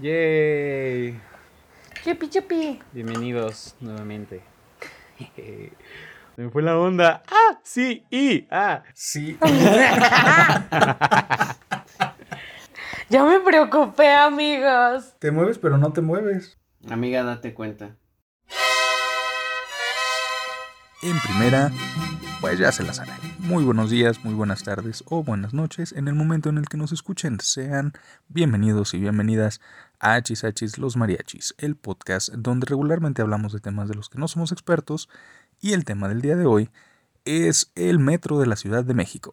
[0.00, 1.20] ¡Yay!
[2.04, 2.78] Chupi, chupi.
[2.92, 4.44] Bienvenidos nuevamente.
[5.34, 5.72] Se
[6.36, 7.24] me fue la onda.
[7.26, 7.58] ¡Ah!
[7.64, 8.46] Sí, y.
[8.50, 8.84] ¡Ah!
[8.94, 9.36] Sí.
[13.10, 15.14] Ya me preocupé, amigos.
[15.18, 16.58] Te mueves, pero no te mueves.
[16.90, 17.96] Amiga, date cuenta.
[21.00, 21.70] En primera,
[22.42, 23.14] pues ya se la saben.
[23.38, 26.76] Muy buenos días, muy buenas tardes o buenas noches en el momento en el que
[26.76, 27.38] nos escuchen.
[27.40, 27.94] Sean
[28.28, 29.62] bienvenidos y bienvenidas
[30.00, 34.28] Hachis Hachis Los Mariachis, el podcast donde regularmente hablamos de temas de los que no
[34.28, 35.08] somos expertos
[35.60, 36.70] y el tema del día de hoy
[37.24, 39.32] es el metro de la Ciudad de México.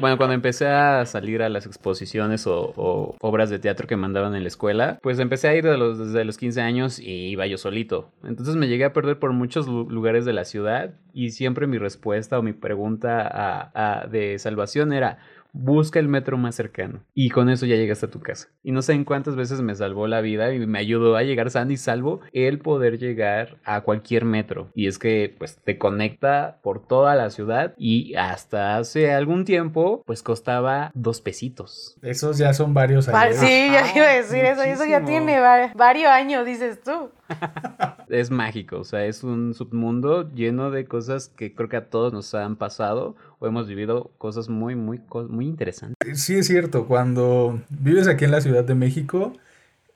[0.00, 4.42] Bueno, cuando empecé a salir a las exposiciones o, obras de teatro que mandaban en
[4.44, 8.10] la escuela, pues empecé a ir desde los 15 años y iba yo solito.
[8.24, 11.76] Entonces me llegué a perder por muchos lu- lugares de la ciudad y siempre mi
[11.76, 15.18] respuesta o mi pregunta de salvación era,
[15.52, 17.00] busca el metro más cercano.
[17.14, 18.48] Y con eso ya llegaste a tu casa.
[18.62, 21.50] Y no sé en cuántas veces me salvó la vida y me ayudó a llegar
[21.50, 24.68] sano y salvo el poder llegar a cualquier metro.
[24.74, 30.02] Y es que pues te conecta por toda la ciudad y hasta hace algún tiempo
[30.06, 31.96] pues costaba dos pesitos.
[32.02, 33.36] Esos ya son varios años.
[33.36, 34.64] sí, ya iba a decir eso.
[34.64, 35.06] Y eso ya muchísimo.
[35.26, 37.10] tiene va- varios años, dices tú.
[38.10, 42.12] Es mágico, o sea, es un submundo lleno de cosas que creo que a todos
[42.12, 46.20] nos han pasado o hemos vivido cosas muy, muy, muy interesantes.
[46.20, 49.32] Sí es cierto, cuando vives aquí en la Ciudad de México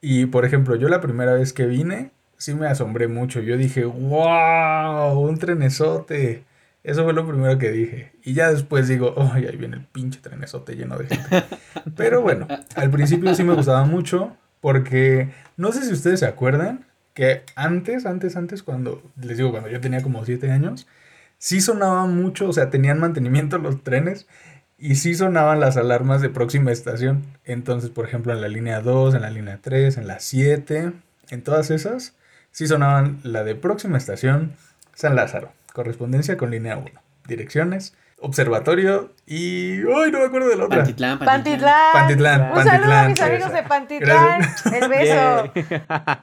[0.01, 3.41] y por ejemplo yo la primera vez que vine, sí me asombré mucho.
[3.41, 6.45] Yo dije, wow, un trenesote.
[6.83, 8.13] Eso fue lo primero que dije.
[8.23, 11.45] Y ya después digo, ay, ahí viene el pinche trenesote lleno de gente.
[11.97, 16.87] Pero bueno, al principio sí me gustaba mucho porque no sé si ustedes se acuerdan
[17.15, 20.87] que antes, antes, antes, cuando, les digo, cuando yo tenía como 7 años,
[21.39, 24.27] sí sonaba mucho, o sea, tenían mantenimiento los trenes
[24.79, 27.25] y sí sonaban las alarmas de próxima estación.
[27.45, 30.93] Entonces, por ejemplo, en la línea 2, en la línea 3, en la 7,
[31.31, 32.15] en todas esas,
[32.51, 34.53] sí sonaban la de próxima estación
[34.95, 36.91] San Lázaro, correspondencia con línea 1,
[37.27, 37.95] direcciones,
[38.25, 39.81] observatorio y...
[39.81, 40.79] ¡Ay, no me acuerdo de la otra!
[40.79, 41.93] Pantitlán, Pantitlán.
[41.93, 42.41] Pantitlán.
[42.41, 44.41] Pantitlán, Un saludo a mis amigos de Pantitlán.
[44.73, 45.53] El beso.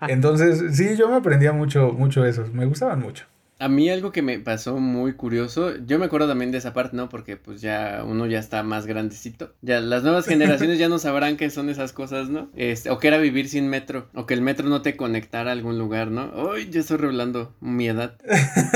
[0.08, 3.26] Entonces, sí, yo me aprendía mucho, mucho esos, me gustaban mucho.
[3.62, 6.98] A mí algo que me pasó muy curioso, yo me acuerdo también de esa parte,
[6.98, 7.10] ¿no?
[7.10, 9.54] Porque pues ya uno ya está más grandecito.
[9.62, 12.50] Ya las nuevas generaciones ya no sabrán qué son esas cosas, ¿no?
[12.56, 15.54] Este, o que era vivir sin metro, o que el metro no te conectara a
[15.54, 16.32] algún lugar, ¿no?
[16.52, 18.16] Uy, yo estoy revelando mi edad.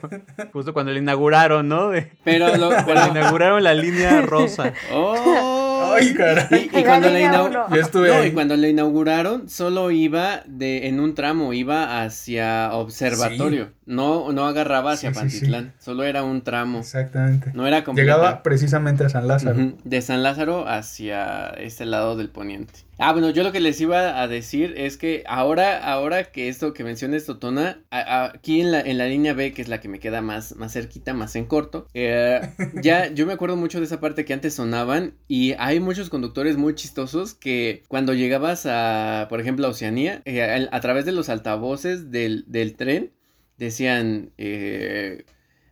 [0.52, 1.88] Justo cuando le inauguraron, ¿no?
[1.88, 4.74] De- Pero lo, cuando pero- inauguraron la línea rosa.
[4.92, 5.69] ¡Oh!
[5.94, 6.46] ¡Ay, caray!
[6.72, 7.66] Y, y La cuando le línea inau- uno.
[7.74, 12.72] Yo estuve No, y cuando le inauguraron, solo iba de, en un tramo, iba hacia
[12.72, 13.72] observatorio.
[13.86, 15.36] No, no agarraba hacia Sí, sí, sí.
[15.38, 15.72] Pantitlán.
[15.78, 16.78] Solo era un tramo.
[16.80, 17.50] Exactamente.
[17.54, 18.12] No era completa.
[18.12, 19.58] Llegaba precisamente a San Lázaro.
[19.58, 22.80] Ujú, De San Lázaro hacia este lado del poniente.
[23.02, 26.74] Ah, bueno, yo lo que les iba a decir es que ahora, ahora que esto
[26.74, 29.88] que menciones Totona, a- aquí en la, en la línea B, que es la que
[29.88, 32.40] me queda más, más cerquita, más en corto, eh,
[32.82, 36.58] ya yo me acuerdo mucho de esa parte que antes sonaban y hay muchos conductores
[36.58, 41.12] muy chistosos que cuando llegabas a, por ejemplo, a Oceanía, eh, a, a través de
[41.12, 43.12] los altavoces del, del tren,
[43.56, 45.24] decían, eh,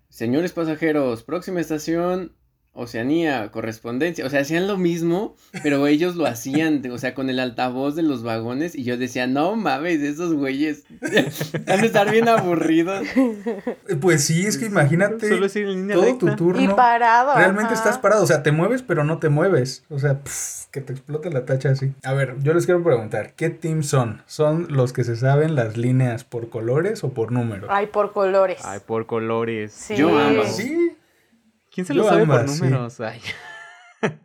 [0.08, 2.32] señores pasajeros, próxima estación,
[2.72, 5.34] Oceanía, correspondencia, o sea, hacían lo mismo,
[5.64, 9.26] pero ellos lo hacían, o sea, con el altavoz de los vagones y yo decía,
[9.26, 10.84] no mames, esos güeyes
[11.66, 13.04] han de estar bien aburridos.
[13.16, 16.18] Eh, Pues sí, es que imagínate Solo es ir en línea todo recta.
[16.30, 16.62] tu turno.
[16.62, 17.34] Y parado.
[17.34, 17.74] Realmente ajá.
[17.74, 19.84] estás parado, o sea, te mueves pero no te mueves.
[19.90, 21.92] O sea, pff, que te explote la tacha así.
[22.04, 24.22] A ver, yo les quiero preguntar, ¿qué team son?
[24.26, 27.68] ¿Son los que se saben las líneas por colores o por números?
[27.72, 28.60] Ay, por colores.
[28.64, 29.72] Ay, por colores.
[29.72, 29.96] Sí.
[29.96, 30.56] Yo ambas.
[30.56, 30.88] Sí.
[31.78, 32.98] ¿Quién se Yo lo sabe por números?
[33.02, 33.20] Ay.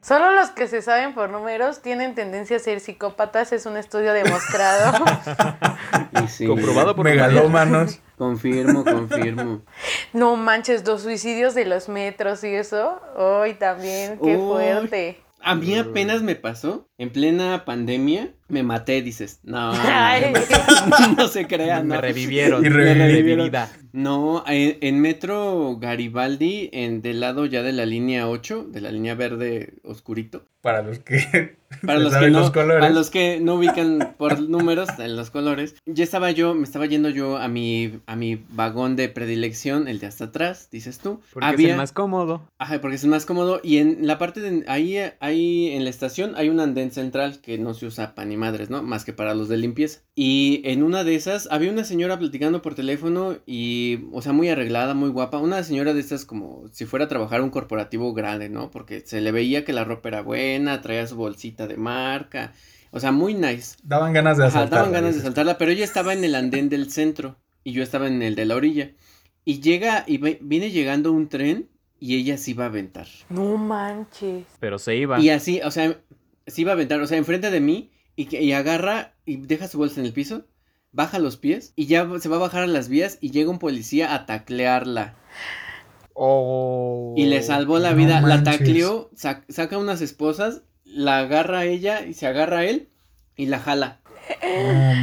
[0.02, 4.12] Solo los que se saben por números tienen tendencia a ser psicópatas, es un estudio
[4.12, 5.06] demostrado.
[6.24, 8.00] Y sí, Comprobado por Megalómanos.
[8.18, 9.62] Confirmo, confirmo.
[10.14, 13.00] no manches, los suicidios de los metros y eso.
[13.16, 14.48] Hoy también, qué Uy.
[14.48, 15.22] fuerte.
[15.42, 20.34] A mí apenas me pasó, en plena pandemia, me maté, dices, no, Ay.
[21.18, 22.02] no se crea, Me no.
[22.02, 22.66] revivieron.
[22.66, 23.52] Y Me revivieron.
[23.94, 28.92] No, en, en Metro Garibaldi, en del lado ya de la línea 8, de la
[28.92, 30.46] línea verde oscurito.
[30.62, 32.82] Para los que Para los, que no, los colores.
[32.82, 36.86] para los que no ubican por números en los colores, ya estaba yo, me estaba
[36.86, 41.20] yendo yo a mi, a mi vagón de predilección, el de hasta atrás, dices tú.
[41.34, 42.48] Porque es el más cómodo.
[42.58, 45.90] ajá, porque es el más cómodo y en la parte de ahí, ahí en la
[45.90, 48.84] estación hay un andén central que no se usa para ni madres, ¿no?
[48.84, 50.02] Más que para los de limpieza.
[50.16, 54.50] Y en una de esas había una señora platicando por teléfono y, o sea, muy
[54.50, 55.38] arreglada, muy guapa.
[55.40, 58.70] Una señora de estas como si fuera a trabajar un corporativo grande, ¿no?
[58.72, 62.54] Porque se le veía que la ropa era buena, traía su bolsita de marca.
[62.92, 63.76] O sea, muy nice.
[63.84, 64.78] Daban ganas de Ajá, asaltarla.
[64.78, 65.24] daban ganas de dices.
[65.24, 68.46] saltarla, pero ella estaba en el andén del centro y yo estaba en el de
[68.46, 68.92] la orilla.
[69.46, 71.70] Y llega, y ve- viene llegando un tren
[72.00, 73.08] y ella se iba a aventar.
[73.30, 74.46] No manches.
[74.60, 75.20] Pero se iba.
[75.20, 75.98] Y así, o sea,
[76.46, 79.68] se iba a aventar, o sea, enfrente de mí y, que- y agarra y deja
[79.68, 80.46] su bolsa en el piso,
[80.94, 83.60] baja los pies y ya se va a bajar a las vías y llega un
[83.60, 85.16] policía a taclearla.
[86.14, 87.14] Oh.
[87.18, 91.66] Y le salvó la no vida, la tacleó, sac- saca unas esposas, la agarra a
[91.66, 92.90] ella y se agarra a él
[93.36, 94.00] y la jala.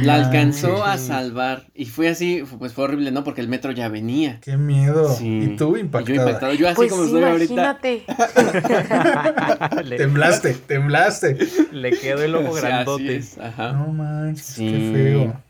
[0.03, 3.23] La alcanzó a salvar y fue así, pues fue horrible, ¿no?
[3.23, 4.39] Porque el metro ya venía.
[4.41, 5.13] Qué miedo.
[5.13, 5.41] Sí.
[5.43, 7.53] Y tú Y yo impactado, yo así Pues como estoy ahorita.
[7.53, 8.03] imagínate.
[9.83, 11.37] le, Temblaste, temblaste.
[11.71, 13.15] le quedó el ojo O sea, así grandote.
[13.17, 13.73] es, ajá.
[13.73, 14.65] No manches, Sí.
[14.71, 15.41] qué feo.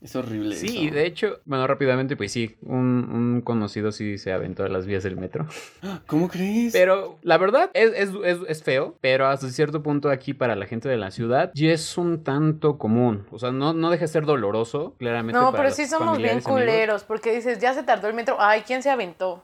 [0.00, 0.54] Es horrible.
[0.54, 0.94] Sí, eso.
[0.94, 5.02] de hecho, bueno, rápidamente, pues sí, un, un conocido sí se aventó a las vías
[5.02, 5.46] del metro.
[6.06, 6.72] ¿Cómo crees?
[6.72, 10.66] Pero la verdad es, es, es, es feo, pero hasta cierto punto aquí para la
[10.66, 13.26] gente de la ciudad ya es un tanto común.
[13.32, 15.38] O sea, no, no deja de ser doloroso, claramente.
[15.38, 16.52] No, para pero los sí somos bien amigos.
[16.52, 19.42] culeros, porque dices, ya se tardó el metro, ay, ¿quién se aventó?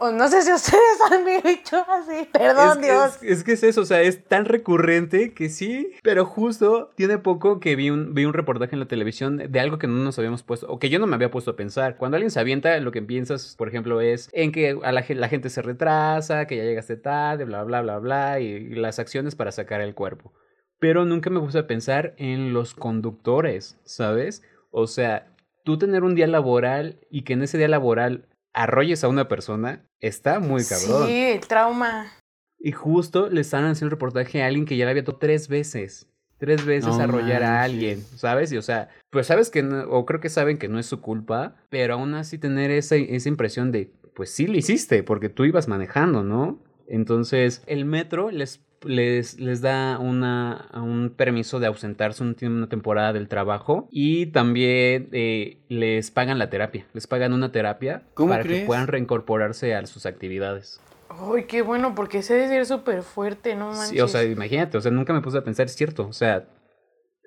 [0.00, 3.22] No sé si ustedes han dicho así, perdón es, Dios.
[3.22, 7.18] Es, es que es eso, o sea, es tan recurrente que sí, pero justo tiene
[7.18, 10.18] poco que vi un, vi un reportaje en la televisión de algo que no nos
[10.18, 11.96] habíamos puesto, o que yo no me había puesto a pensar.
[11.96, 15.28] Cuando alguien se avienta, lo que piensas, por ejemplo, es en que a la, la
[15.28, 19.34] gente se retrasa, que ya llegaste tarde, bla, bla, bla, bla, y, y las acciones
[19.34, 20.32] para sacar el cuerpo.
[20.78, 24.42] Pero nunca me puse a pensar en los conductores, ¿sabes?
[24.72, 25.28] O sea,
[25.64, 29.84] tú tener un día laboral y que en ese día laboral arrolles a una persona,
[30.00, 31.06] está muy cabrón.
[31.08, 32.12] Sí, el trauma.
[32.58, 35.48] Y justo le están haciendo un reportaje a alguien que ya le había tocado tres
[35.48, 36.08] veces.
[36.38, 38.50] Tres veces No arrollar a alguien, ¿sabes?
[38.52, 41.00] Y o sea, pues sabes que, no- o creo que saben que no es su
[41.00, 45.44] culpa, pero aún así tener esa, esa impresión de, pues sí lo hiciste, porque tú
[45.44, 46.60] ibas manejando, ¿no?
[46.88, 53.12] Entonces, el metro les, les, les da una, un permiso de ausentarse un, una temporada
[53.12, 58.42] del trabajo y también eh, les pagan la terapia, les pagan una terapia ¿Cómo para
[58.42, 60.80] que puedan reincorporarse a sus actividades.
[61.08, 63.88] Ay, qué bueno, porque ese debe ser súper fuerte, no manches.
[63.88, 66.48] Sí, o sea, imagínate, o sea, nunca me puse a pensar, es cierto, o sea,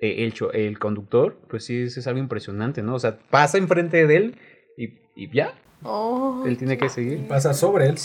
[0.00, 2.94] eh, el, cho- el conductor, pues sí, es, es algo impresionante, ¿no?
[2.94, 4.36] O sea, pasa enfrente de él
[4.76, 5.54] y, y ya,
[6.44, 7.28] él tiene que seguir.
[7.28, 7.96] Pasa sobre él.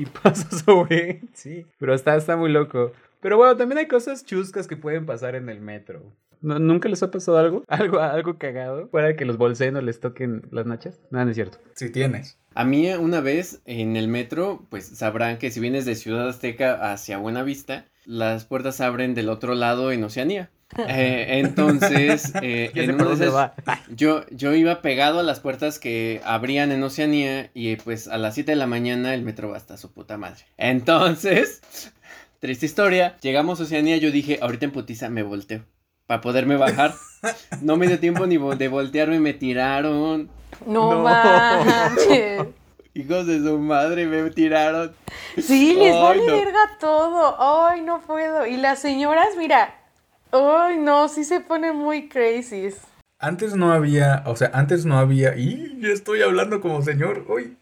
[0.00, 1.66] Y pasa sobre sí.
[1.78, 2.92] Pero está, está muy loco.
[3.20, 6.02] Pero bueno, también hay cosas chuscas que pueden pasar en el metro.
[6.40, 7.64] ¿No- ¿Nunca les ha pasado algo?
[7.68, 8.88] ¿Algo, algo cagado?
[8.88, 10.98] ¿Fuera que los bolseen o les toquen las nachas?
[11.10, 11.58] No, no es cierto.
[11.74, 12.38] Si tienes.
[12.54, 16.92] A mí una vez en el metro, pues sabrán que si vienes de Ciudad Azteca
[16.92, 20.50] hacia Buenavista, las puertas abren del otro lado en Oceanía.
[20.78, 23.50] Eh, entonces, eh, en de
[23.96, 28.34] yo, yo iba pegado a las puertas que abrían en Oceanía y pues a las
[28.34, 30.44] 7 de la mañana el metro va hasta su puta madre.
[30.56, 31.60] Entonces,
[32.40, 35.64] triste historia, llegamos a Oceanía, yo dije, ahorita en putiza me volteo
[36.06, 36.94] para poderme bajar.
[37.60, 40.30] No me dio tiempo ni de voltearme, me tiraron.
[40.66, 41.02] no, No.
[41.02, 42.46] manches.
[42.94, 44.92] Hijos de su madre, me tiraron.
[45.36, 46.32] Sí, les Ay, vale no.
[46.32, 47.36] verga todo.
[47.68, 48.46] Ay, no puedo.
[48.46, 49.79] Y las señoras, mira.
[50.32, 52.68] Ay, no, sí se ponen muy crazy.
[53.18, 57.56] Antes no había, o sea, antes no había, y ya estoy hablando como señor, uy,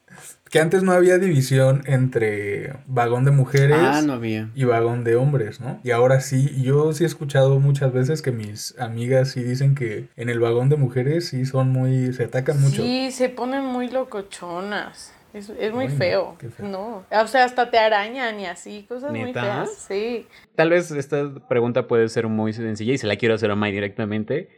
[0.51, 4.51] que antes no había división entre vagón de mujeres Ah, no había.
[4.55, 5.81] y vagón de hombres, ¿no?
[5.83, 10.09] Y ahora sí, yo sí he escuchado muchas veces que mis amigas sí dicen que
[10.17, 12.83] en el vagón de mujeres sí son muy, se atacan mucho.
[12.83, 15.13] Sí, se ponen muy locochonas.
[15.35, 16.37] Es, es muy Ay, feo.
[16.59, 17.05] No.
[17.11, 19.71] O sea, hasta te arañan y así, cosas muy feas.
[19.75, 20.27] Sí.
[20.55, 23.73] Tal vez esta pregunta puede ser muy sencilla y se la quiero hacer a Mai
[23.73, 24.49] directamente.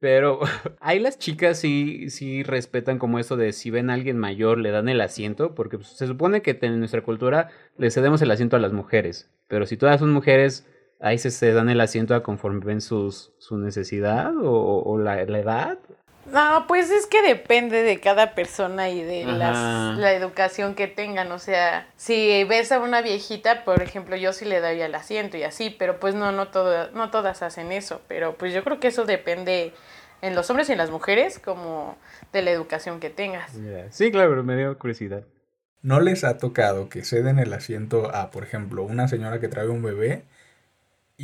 [0.00, 0.40] Pero
[0.80, 4.70] ahí las chicas sí, sí respetan como eso de si ven a alguien mayor le
[4.70, 8.56] dan el asiento, porque pues, se supone que en nuestra cultura le cedemos el asiento
[8.56, 9.30] a las mujeres.
[9.48, 10.66] Pero si todas son mujeres,
[11.00, 15.24] ahí se, se dan el asiento a conforme ven sus, su necesidad o, o la,
[15.24, 15.78] la edad.
[16.32, 21.30] No, pues es que depende de cada persona y de las, la educación que tengan.
[21.32, 25.36] O sea, si ves a una viejita, por ejemplo, yo sí le doy el asiento
[25.36, 28.00] y así, pero pues no, no, todo, no todas hacen eso.
[28.08, 29.72] Pero pues yo creo que eso depende
[30.22, 31.96] en los hombres y en las mujeres, como
[32.32, 33.52] de la educación que tengas.
[33.90, 35.24] Sí, claro, pero me dio curiosidad.
[35.82, 39.68] ¿No les ha tocado que ceden el asiento a, por ejemplo, una señora que trae
[39.68, 40.24] un bebé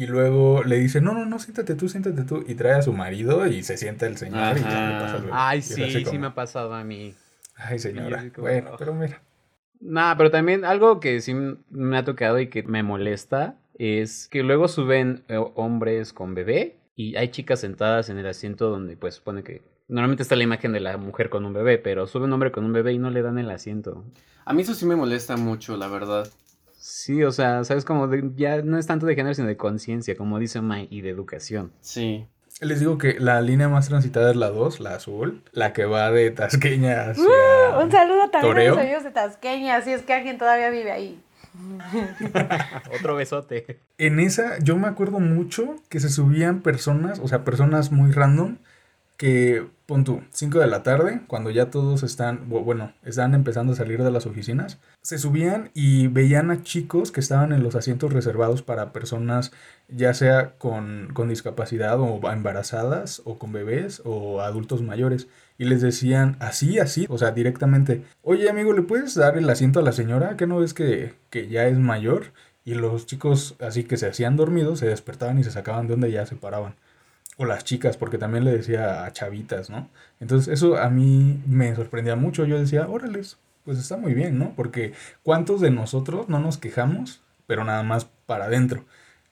[0.01, 2.95] y luego le dice, no, no, no, siéntate tú, siéntate tú, y trae a su
[2.95, 4.99] marido y se sienta el señor y ya le Ajá.
[4.99, 5.35] pasa el bebé?
[5.37, 7.15] Ay, sí, sí me ha pasado a mí.
[7.55, 8.77] Ay, señora, como, bueno, "Oh".
[8.79, 9.21] pero mira.
[9.79, 14.43] Nah, pero también algo que sí me ha tocado y que me molesta es que
[14.43, 19.17] luego suben eh, hombres con bebé y hay chicas sentadas en el asiento donde pues
[19.17, 22.33] supone que normalmente está la imagen de la mujer con un bebé, pero sube un
[22.33, 24.03] hombre con un bebé y no le dan el asiento.
[24.47, 26.27] A mí eso sí me molesta mucho, la verdad.
[26.83, 30.17] Sí, o sea, sabes como de- ya no es tanto de género sino de conciencia,
[30.17, 31.73] como dice Mai, y de educación.
[31.81, 32.27] Sí.
[32.63, 36.11] Les digo que la línea más transitada es la 2, la azul, la que va
[36.11, 37.25] de Tasqueña hacia...
[37.83, 38.73] Un saludo también Toreo.
[38.73, 41.23] a los amigos de Tasqueña, si es que alguien todavía vive ahí.
[42.99, 43.79] Otro besote.
[43.99, 48.57] En esa yo me acuerdo mucho que se subían personas, o sea, personas muy random,
[49.21, 53.75] que, pon tú, 5 de la tarde, cuando ya todos están, bu- bueno, están empezando
[53.75, 57.75] a salir de las oficinas, se subían y veían a chicos que estaban en los
[57.75, 59.53] asientos reservados para personas
[59.89, 65.29] ya sea con, con discapacidad o embarazadas o con bebés o adultos mayores.
[65.59, 69.81] Y les decían así, así, o sea, directamente, oye amigo, ¿le puedes dar el asiento
[69.81, 70.37] a la señora?
[70.39, 72.33] ¿Que no ves que, que ya es mayor?
[72.65, 76.11] Y los chicos así que se hacían dormidos, se despertaban y se sacaban de donde
[76.13, 76.77] ya se paraban.
[77.43, 79.89] O las chicas, porque también le decía a chavitas, ¿no?
[80.21, 82.45] Entonces eso a mí me sorprendía mucho.
[82.45, 84.53] Yo decía, órales, pues está muy bien, ¿no?
[84.55, 84.93] Porque
[85.23, 88.85] ¿cuántos de nosotros no nos quejamos, pero nada más para adentro?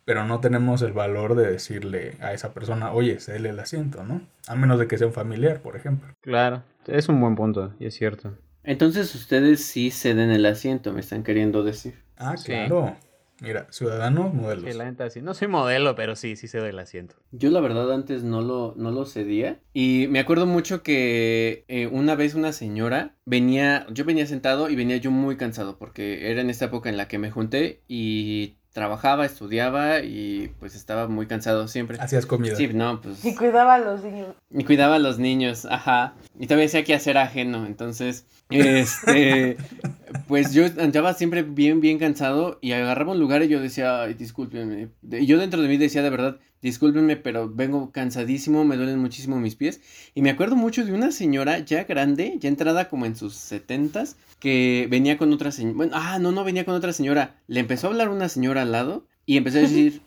[0.06, 4.22] Pero no tenemos el valor de decirle a esa persona, oye, cédele el asiento, ¿no?
[4.46, 6.08] A menos de que sea un familiar, por ejemplo.
[6.22, 8.32] Claro, es un buen punto, y es cierto.
[8.64, 11.96] Entonces ustedes sí ceden el asiento, me están queriendo decir.
[12.16, 12.46] Ah, Sí.
[12.46, 12.96] claro.
[13.40, 14.74] Mira, ciudadanos, Que modelos.
[14.74, 17.14] la neta sí, no soy modelo, pero sí, sí se doy el asiento.
[17.30, 21.86] Yo la verdad antes no lo, no lo cedía y me acuerdo mucho que eh,
[21.86, 26.40] una vez una señora venía, yo venía sentado y venía yo muy cansado porque era
[26.40, 31.26] en esta época en la que me junté y trabajaba, estudiaba y pues estaba muy
[31.26, 31.98] cansado siempre.
[32.00, 32.54] Hacías comida.
[32.54, 33.24] Sí, no, pues...
[33.24, 34.36] Y cuidaba a los niños.
[34.52, 36.14] Y cuidaba a los niños, ajá.
[36.38, 37.66] Y todavía hacía que hacer ajeno.
[37.66, 39.56] Entonces, este,
[40.28, 44.14] pues yo andaba siempre bien, bien cansado y agarraba un lugar y yo decía, ay,
[44.14, 44.90] discúlpenme.
[45.10, 49.36] Y yo dentro de mí decía de verdad, discúlpenme, pero vengo cansadísimo, me duelen muchísimo
[49.38, 49.80] mis pies.
[50.14, 54.16] Y me acuerdo mucho de una señora ya grande, ya entrada como en sus setentas,
[54.38, 55.76] que venía con otra señora.
[55.76, 57.36] Bueno, ah, no, no venía con otra señora.
[57.46, 60.02] Le empezó a hablar una señora al lado y empezó a decir.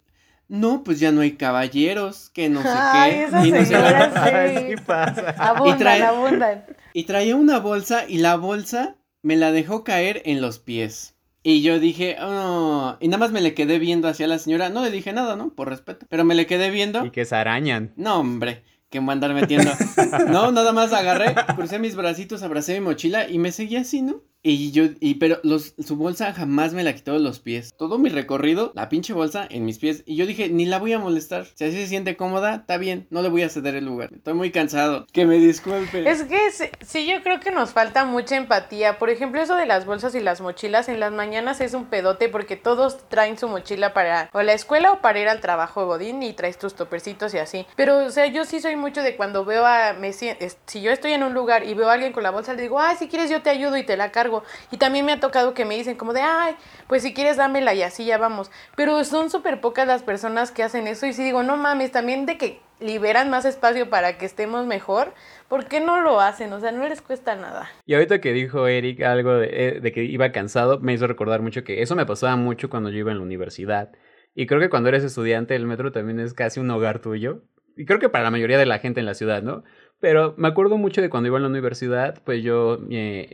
[0.48, 3.24] No, pues ya no hay caballeros, que no sé Ay, qué.
[3.24, 4.60] esas y no sé señoras cuánto.
[4.60, 4.66] sí.
[4.68, 5.30] ¿Qué pasa?
[5.38, 6.66] Abundan, trae- abundan.
[6.94, 11.16] Y traía una bolsa y la bolsa me la dejó caer en los pies.
[11.44, 14.70] Y yo dije, oh, y nada más me le quedé viendo hacia la señora.
[14.70, 15.54] No le dije nada, ¿no?
[15.54, 16.06] Por respeto.
[16.10, 17.04] Pero me le quedé viendo.
[17.06, 17.94] Y que se arañan.
[17.96, 19.72] No, hombre, que me andar metiendo.
[20.28, 24.22] No, nada más agarré, crucé mis bracitos, abracé mi mochila y me seguí así, ¿no?
[24.44, 27.74] Y yo, y pero los, su bolsa jamás me la quitó de los pies.
[27.78, 30.04] Todo mi recorrido, la pinche bolsa en mis pies.
[30.06, 31.46] Y yo dije, ni la voy a molestar.
[31.54, 34.10] Si así se siente cómoda, está bien, no le voy a ceder el lugar.
[34.14, 35.06] Estoy muy cansado.
[35.12, 36.10] Que me disculpe.
[36.10, 36.40] Es que
[36.84, 38.98] sí, yo creo que nos falta mucha empatía.
[38.98, 42.30] Por ejemplo, eso de las bolsas y las mochilas en las mañanas es un pedote
[42.30, 46.24] porque todos traen su mochila para o la escuela o para ir al trabajo godín
[46.24, 47.66] y traes tus topercitos y así.
[47.76, 49.94] Pero, o sea, yo sí soy mucho de cuando veo a...
[49.94, 52.64] Me, si yo estoy en un lugar y veo a alguien con la bolsa, le
[52.64, 54.31] digo, ay, si quieres yo te ayudo y te la cargo.
[54.72, 56.56] Y también me ha tocado que me dicen como de, ay,
[56.88, 58.52] pues si quieres dámela y así ya vamos.
[58.76, 62.26] Pero son súper pocas las personas que hacen eso y sí digo, no mames, también
[62.26, 65.14] de que liberan más espacio para que estemos mejor,
[65.48, 66.52] ¿por qué no lo hacen?
[66.54, 67.70] O sea, no les cuesta nada.
[67.86, 71.42] Y ahorita que dijo Eric algo de, eh, de que iba cansado, me hizo recordar
[71.42, 73.92] mucho que eso me pasaba mucho cuando yo iba en la universidad.
[74.34, 77.44] Y creo que cuando eres estudiante, el metro también es casi un hogar tuyo.
[77.78, 79.64] Y creo que para la mayoría de la gente en la ciudad, ¿no?
[80.02, 82.80] Pero me acuerdo mucho de cuando iba en la universidad, pues yo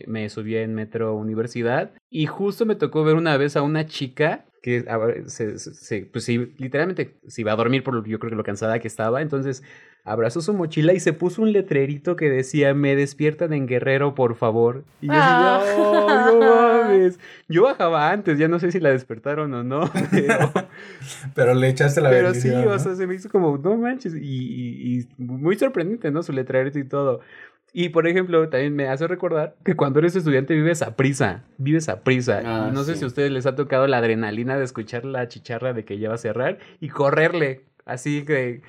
[0.06, 4.46] me subía en metro universidad y justo me tocó ver una vez a una chica
[4.68, 8.04] que a ver, se, se- se- pues sí, literalmente se iba a dormir por lo,
[8.06, 9.64] yo creo que lo cansada que estaba, entonces
[10.04, 14.36] abrazó su mochila y se puso un letrerito que decía, me despiertan en Guerrero, por
[14.36, 14.84] favor.
[15.02, 15.58] Y yo Ah.
[15.62, 16.40] así, "Oh, no
[16.84, 17.20] mames.
[17.50, 19.82] Yo bajaba antes, ya no sé si la despertaron o no,
[20.12, 20.52] pero...
[21.36, 24.20] Pero le echaste la Pero sí, o sea, se me hizo como, no manches, y,
[24.20, 26.24] y- y muy sorprendente, ¿no?
[26.24, 27.22] Su letrerito y todo.
[27.74, 31.90] Y, por ejemplo, también me hace recordar que cuando eres estudiante vives a prisa, vives
[31.90, 32.42] a prisa.
[32.44, 33.00] Ah, no sé sí.
[33.00, 36.10] si a ustedes les ha tocado la adrenalina de escuchar la chicharra de que ya
[36.10, 38.62] va a cerrar y correrle, así que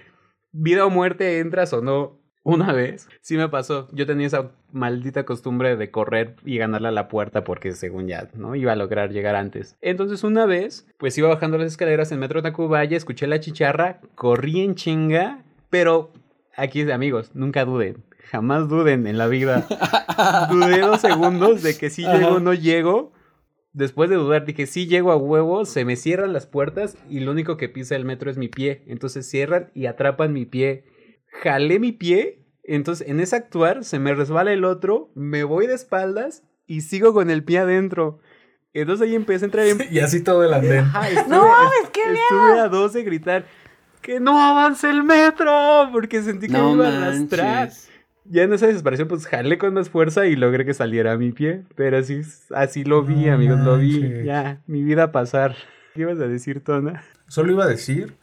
[0.52, 2.18] vida o muerte, entras o no.
[2.44, 3.88] Una vez, sí me pasó.
[3.92, 8.28] Yo tenía esa maldita costumbre de correr y ganarle a la puerta porque según ya,
[8.34, 8.54] ¿no?
[8.54, 9.76] Iba a lograr llegar antes.
[9.82, 14.62] Entonces una vez, pues iba bajando las escaleras en Metro Tacubaya, escuché la chicharra, corrí
[14.62, 16.10] en chinga, pero
[16.56, 18.02] aquí, amigos, nunca duden.
[18.30, 19.66] Jamás duden en la vida.
[20.50, 23.12] Dudé dos segundos de que si llego o no llego.
[23.72, 27.30] Después de dudar, dije, sí llego a huevo, se me cierran las puertas y lo
[27.32, 28.82] único que pisa el metro es mi pie.
[28.86, 30.84] Entonces cierran y atrapan mi pie.
[31.42, 35.74] Jalé mi pie, entonces en ese actuar se me resbala el otro, me voy de
[35.74, 38.18] espaldas y sigo con el pie adentro.
[38.72, 39.78] Entonces ahí empecé a entrar en...
[39.90, 40.80] Y así todo el andén.
[40.80, 43.44] Ajá, estuve- No mames, qué Estuve a dos de gritar
[44.02, 45.52] que no avance el metro
[45.92, 47.58] porque sentí que No me iba a arrastrar.
[47.66, 47.90] manches.
[48.30, 51.32] Ya en esa desesperación pues jalé con más fuerza y logré que saliera a mi
[51.32, 52.20] pie, pero así,
[52.54, 54.00] así lo vi, No amigos, lo vi.
[54.00, 54.24] manches.
[54.26, 55.56] Ya, mi vida a pasar.
[55.94, 57.02] ¿Qué ibas a decir, Tona?
[57.28, 58.14] Solo iba a decir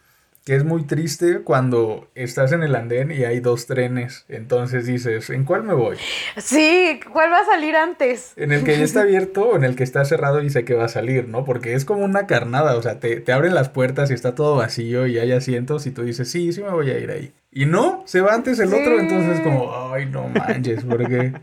[0.45, 4.25] que es muy triste cuando estás en el andén y hay dos trenes.
[4.29, 5.97] Entonces dices, ¿en cuál me voy?
[6.37, 8.33] Sí, ¿cuál va a salir antes?
[8.35, 10.75] ¿En el que ya está abierto o en el que está cerrado y sé que
[10.75, 11.45] va a salir, ¿no?
[11.45, 14.55] Porque es como una carnada, o sea, te, te abren las puertas y está todo
[14.57, 17.33] vacío y hay asientos y tú dices, sí, sí me voy a ir ahí.
[17.57, 21.33] Y no, se va antes el otro, entonces como, ay, no manches, porque...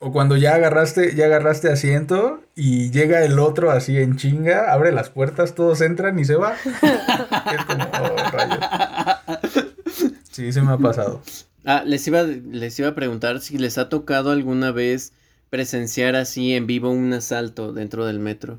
[0.00, 4.90] O cuando ya agarraste, ya agarraste asiento y llega el otro así en chinga, abre
[4.90, 6.54] las puertas, todos entran y se va.
[6.54, 8.58] es como, oh, rayos.
[10.32, 11.22] Sí, se me ha pasado.
[11.64, 15.12] Ah, les iba, les iba a preguntar si les ha tocado alguna vez
[15.48, 18.58] presenciar así en vivo un asalto dentro del metro.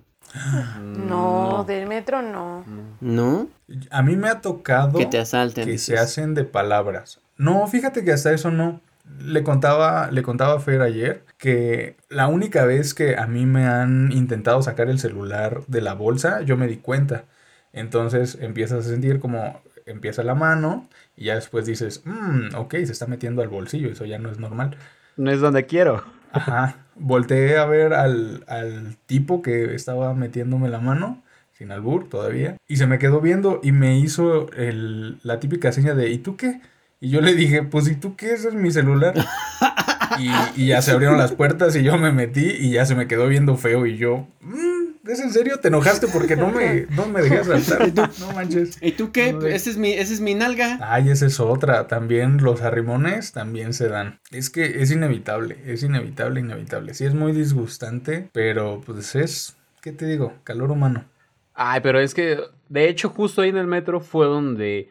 [0.81, 2.63] No, del metro no.
[2.99, 3.49] ¿No?
[3.89, 4.97] A mí me ha tocado...
[4.97, 5.65] Que te asalten.
[5.65, 7.19] que se hacen de palabras.
[7.37, 8.81] No, fíjate que hasta eso no.
[9.19, 13.65] Le contaba, le contaba a Fer ayer que la única vez que a mí me
[13.67, 17.25] han intentado sacar el celular de la bolsa, yo me di cuenta.
[17.73, 22.91] Entonces empiezas a sentir como empieza la mano y ya después dices, "Mm, ok, se
[22.91, 24.77] está metiendo al bolsillo, eso ya no es normal.
[25.17, 26.03] No es donde quiero.
[26.31, 26.77] Ajá.
[27.01, 31.21] Volteé a ver al, al tipo que estaba metiéndome la mano,
[31.57, 35.93] sin albur todavía, y se me quedó viendo y me hizo el, la típica seña
[35.95, 36.61] de ¿y tú qué?
[36.99, 38.33] Y yo le dije, pues ¿y tú qué?
[38.33, 39.13] Ese es mi celular.
[40.19, 40.29] y,
[40.63, 43.27] y ya se abrieron las puertas y yo me metí y ya se me quedó
[43.27, 44.70] viendo feo y yo, "Mm,
[45.07, 45.59] ¿es en serio?
[45.59, 48.11] ¿Te enojaste porque no me, no me dejé saltar?
[48.19, 48.77] No manches.
[48.81, 49.33] ¿Y tú qué?
[49.33, 50.79] No, Ese es mi, ese es mi nalga.
[50.81, 51.87] Ay, esa es otra.
[51.87, 54.19] También los arrimones también se dan.
[54.31, 56.93] Es que es inevitable, es inevitable, inevitable.
[56.93, 60.33] Sí es muy disgustante, pero pues es, ¿qué te digo?
[60.43, 61.05] Calor humano.
[61.53, 62.39] Ay, pero es que,
[62.69, 64.89] de hecho, justo ahí en el metro fue donde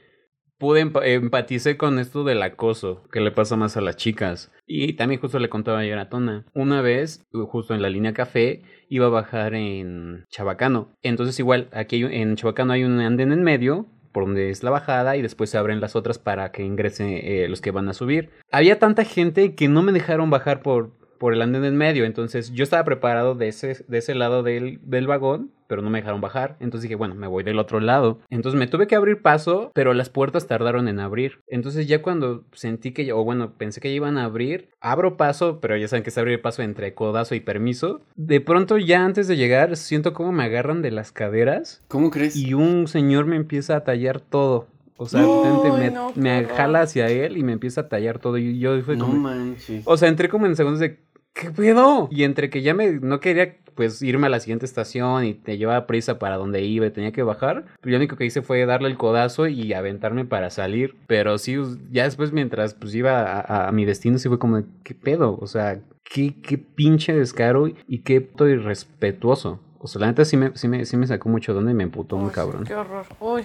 [0.61, 0.81] pude
[1.15, 4.53] empaticé con esto del acoso que le pasa más a las chicas.
[4.67, 6.45] Y también justo le contaba ayer a Tona.
[6.55, 10.95] Una vez, justo en la línea café, iba a bajar en Chabacano.
[11.03, 15.17] Entonces igual, aquí en Chabacano hay un andén en medio por donde es la bajada
[15.17, 18.31] y después se abren las otras para que ingresen eh, los que van a subir.
[18.53, 22.51] Había tanta gente que no me dejaron bajar por, por el andén en medio, entonces
[22.51, 26.23] yo estaba preparado de ese, de ese lado del, del vagón, pero no me dejaron
[26.23, 28.21] bajar, entonces dije, bueno, me voy del otro lado.
[28.31, 31.43] Entonces me tuve que abrir paso, pero las puertas tardaron en abrir.
[31.47, 35.19] Entonces ya cuando sentí que, ya- o bueno, pensé que ya iban a abrir, abro
[35.19, 38.01] paso, pero ya saben que es abrir paso entre codazo y permiso.
[38.17, 42.35] De pronto ya antes de llegar, siento como me agarran de las caderas ¿Cómo crees?
[42.35, 44.69] y un señor me empieza a tallar todo.
[44.97, 45.27] O sea,
[45.73, 48.37] me, no, me jala hacia él y me empieza a tallar todo.
[48.37, 49.19] Y yo fue no como...
[49.19, 49.83] manches.
[49.87, 50.99] O sea, entré como en segundos de...
[51.35, 52.09] ¿Qué pedo?
[52.11, 52.93] Y entre que ya me...
[53.01, 56.85] No quería pues irme a la siguiente estación y te llevaba prisa para donde iba
[56.87, 57.65] y tenía que bajar.
[57.81, 60.97] Pero lo único que hice fue darle el codazo y aventarme para salir.
[61.07, 61.57] Pero sí,
[61.91, 64.59] ya después mientras pues iba a, a- a mi destino sí fue como...
[64.59, 65.39] de, ¿Qué pedo?
[65.41, 69.61] O sea, qué, qué pinche descaro y qué puto irrespetuoso.
[69.79, 71.85] O sea, la neta sí me, sí me, sí me sacó mucho donde y me
[71.85, 72.65] emputó muy Uy, cabrón.
[72.65, 73.07] Qué horror.
[73.19, 73.45] Uy.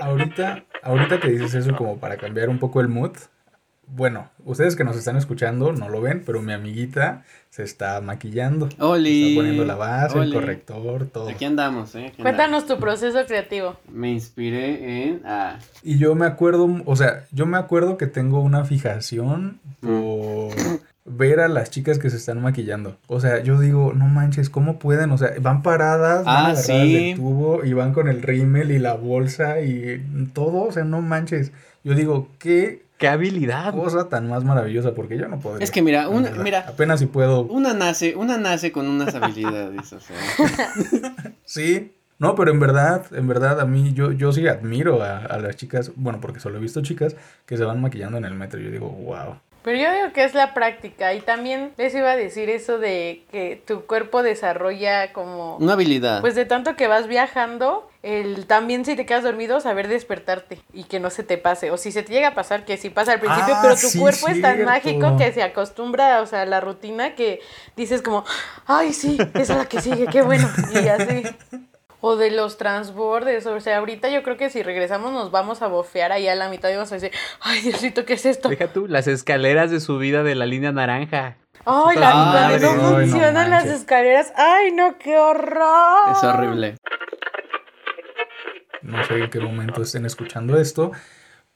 [0.00, 3.12] Ahorita, ahorita que dices eso como para cambiar un poco el mood.
[3.86, 8.68] Bueno, ustedes que nos están escuchando no lo ven, pero mi amiguita se está maquillando.
[8.78, 9.28] Oli.
[9.30, 10.28] Está poniendo la base, Oli.
[10.28, 11.28] el corrector, todo.
[11.28, 12.06] Aquí andamos, ¿eh?
[12.08, 13.76] Aquí Cuéntanos tu proceso creativo.
[13.92, 15.22] Me inspiré en...
[15.24, 19.86] Ah, Y yo me acuerdo, o sea, yo me acuerdo que tengo una fijación Mm.
[20.00, 20.54] por
[21.04, 22.96] ver a las chicas que se están maquillando.
[23.06, 25.10] O sea, yo digo, no manches, ¿cómo pueden?
[25.10, 26.94] O sea, van paradas, van Ah, agarradas sí.
[26.94, 31.02] del tubo y van con el rímel y la bolsa y todo, o sea, no
[31.02, 31.52] manches.
[31.84, 33.74] Yo digo, qué ¡Qué habilidad!
[33.74, 35.64] cosa tan más maravillosa, porque yo no podría.
[35.64, 36.64] Es que mira, una- mira.
[36.68, 37.42] Apenas si puedo.
[37.42, 40.16] una nace, una nace con unas habilidades, o sea.
[41.44, 41.92] Sí.
[42.16, 45.56] No, pero en verdad, en verdad, a mí, yo, yo sí admiro a, a las
[45.56, 48.60] chicas, bueno, porque solo he visto chicas que se van maquillando en el metro.
[48.60, 49.34] Yo digo, wow.
[49.64, 53.24] Pero yo digo que es la práctica y también les iba a decir eso de
[53.32, 55.56] que tu cuerpo desarrolla como...
[55.56, 56.20] Una habilidad.
[56.20, 60.84] Pues de tanto que vas viajando, el también si te quedas dormido, saber despertarte y
[60.84, 61.70] que no se te pase.
[61.70, 63.88] O si se te llega a pasar, que sí pasa al principio, Ah, pero tu
[63.88, 67.40] sí, cuerpo es tan mágico que se acostumbra, o sea, a la rutina que
[67.74, 68.22] dices como,
[68.66, 70.46] ay, sí, esa es la que sigue, qué bueno.
[70.74, 71.22] Y así.
[72.06, 75.68] O de los transbordes, o sea, ahorita yo creo que si regresamos nos vamos a
[75.68, 78.50] bofear ahí a la mitad y vamos a decir, ay, Diosito, ¿qué es esto?
[78.50, 81.38] Deja tú, las escaleras de subida de la línea naranja.
[81.64, 86.12] Ay, la, cuando no no funcionan las escaleras, ay, no, qué horror.
[86.12, 86.76] Es horrible.
[88.82, 90.92] No sé en qué momento estén escuchando esto,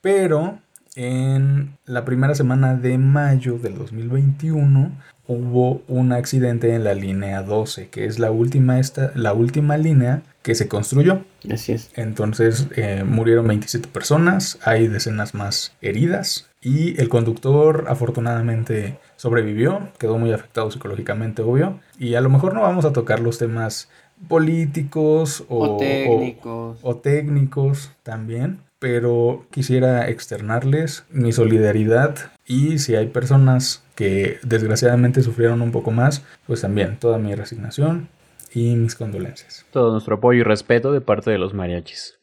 [0.01, 0.61] pero
[0.95, 4.93] en la primera semana de mayo del 2021
[5.27, 10.23] hubo un accidente en la línea 12, que es la última, esta, la última línea
[10.49, 11.25] que se construyó.
[11.53, 11.91] Así es.
[11.95, 20.17] Entonces eh, murieron 27 personas, hay decenas más heridas y el conductor afortunadamente sobrevivió, quedó
[20.17, 21.81] muy afectado psicológicamente, obvio.
[21.99, 23.91] Y a lo mejor no vamos a tocar los temas
[24.27, 26.79] políticos o, O técnicos.
[26.81, 35.61] o técnicos también, pero quisiera externarles mi solidaridad y si hay personas que desgraciadamente sufrieron
[35.61, 38.09] un poco más, pues también toda mi resignación
[38.53, 39.67] y mis condolencias.
[39.71, 42.19] Todo nuestro apoyo y respeto de parte de los mariachis.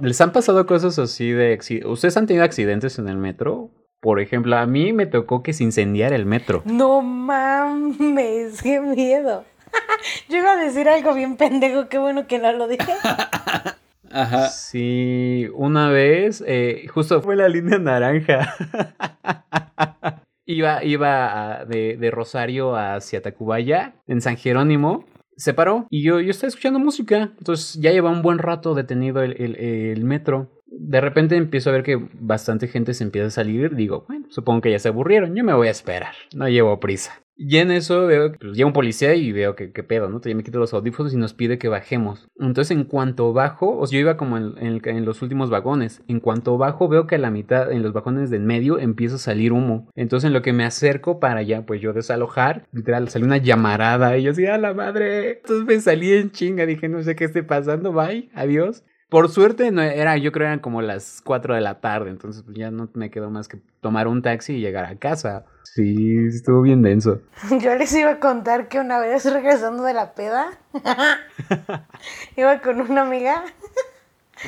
[0.00, 1.58] ¿Les han pasado cosas así de...
[1.86, 3.70] ¿Ustedes han tenido accidentes en el metro?
[4.00, 6.62] Por ejemplo, a mí me tocó que se incendiara el metro.
[6.66, 9.44] No mames, qué miedo.
[10.28, 12.92] Yo iba a decir algo bien pendejo, qué bueno que no lo dije.
[14.10, 14.48] Ajá.
[14.48, 18.54] Sí, una vez, eh, justo fue la línea naranja.
[20.46, 25.04] iba iba a- de, de Rosario hacia Tacubaya, en San Jerónimo.
[25.36, 27.32] Se paró y yo, yo estaba escuchando música.
[27.38, 30.50] Entonces ya lleva un buen rato detenido el, el- metro.
[30.66, 33.74] De repente empiezo a ver que bastante gente se empieza a salir.
[33.74, 35.34] Digo, supongo que ya se aburrieron.
[35.34, 36.14] Yo me voy a esperar.
[36.34, 37.23] No llevo prisa.
[37.36, 40.20] Y en eso veo que pues, llega un policía y veo que qué pedo, ¿no?
[40.20, 42.28] Ya me quito los audífonos y nos pide que bajemos.
[42.38, 46.02] Entonces en cuanto bajo, o sea, yo iba como en, en los últimos vagones.
[46.06, 49.16] En cuanto bajo veo que a la mitad, en los vagones de en medio, empieza
[49.16, 49.88] a salir humo.
[49.94, 54.16] Entonces en lo que me acerco para ya, pues yo desalojar, literal, salió una llamarada.
[54.16, 55.38] Y yo así, ¡a la madre!
[55.38, 58.84] Entonces me salí en chinga, dije, no sé qué esté pasando, bye, adiós.
[59.08, 62.56] Por suerte, no era, yo creo eran como las 4 de la tarde, entonces pues,
[62.56, 65.44] ya no me quedó más que tomar un taxi y llegar a casa.
[65.62, 67.20] Sí, estuvo bien denso.
[67.60, 70.58] Yo les iba a contar que una vez regresando de la peda,
[72.36, 73.44] iba con una amiga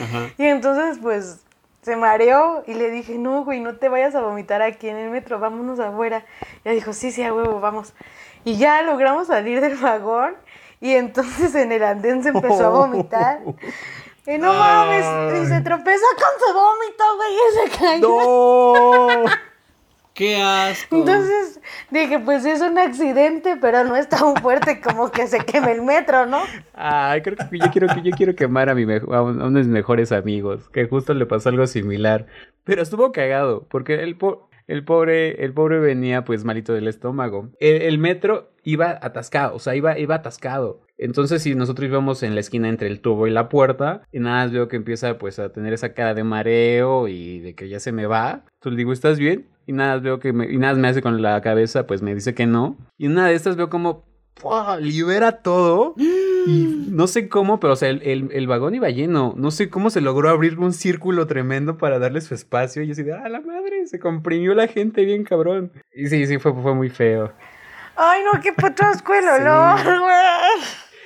[0.01, 0.31] Ajá.
[0.39, 1.47] y entonces pues
[1.83, 5.11] se mareó y le dije, no, güey, no te vayas a vomitar aquí en el
[5.11, 6.25] metro, vámonos afuera.
[6.65, 7.95] Y ella dijo, sí, sí, a huevo, vamos.
[8.43, 10.35] Y ya logramos salir del vagón
[10.81, 13.41] y entonces en el andén se empezó a vomitar.
[14.27, 15.05] Y no mames,
[15.43, 18.09] y se tropezó con su vómito, güey, y se cayó.
[18.09, 19.25] ¡No!
[20.15, 20.97] ¡Qué asco!
[20.97, 21.61] Entonces
[21.91, 25.83] dije, pues es un accidente, pero no es tan fuerte como que se queme el
[25.83, 26.41] metro, ¿no?
[26.75, 29.59] Ay, creo que yo quiero, yo quiero quemar a, mi mejo- a un- a uno
[29.59, 32.27] de mis mejores amigos, que justo le pasó algo similar.
[32.65, 37.51] Pero estuvo cagado, porque el, po- el pobre, el pobre venía pues malito del estómago.
[37.61, 40.81] El, metro iba atascado, o sea, iba, iba atascado.
[40.99, 44.45] Entonces, si nosotros íbamos en la esquina entre el tubo y la puerta, y nada
[44.45, 47.81] más veo que empieza pues a tener esa cara de mareo y de que ya
[47.81, 48.45] se me va.
[48.55, 49.49] Entonces le digo, ¿estás bien?
[49.67, 52.03] Y nada más veo que me, y nada más me hace con la cabeza, pues
[52.03, 52.77] me dice que no.
[52.97, 54.05] Y una de estas veo como
[54.41, 54.79] ¡pua!
[54.79, 55.95] libera todo.
[56.47, 59.35] Y no sé cómo, pero o sea, el, el- el vagón iba lleno.
[59.37, 62.83] No sé cómo se logró abrir un círculo tremendo para darle su espacio.
[62.83, 63.87] Y yo así de, ¡ah, la madre!
[63.87, 65.73] Se comprimió la gente bien cabrón.
[65.95, 67.33] Y sí, sí, fue, fue muy feo.
[67.97, 70.15] Ay, no, qué puto asco el olor, güey.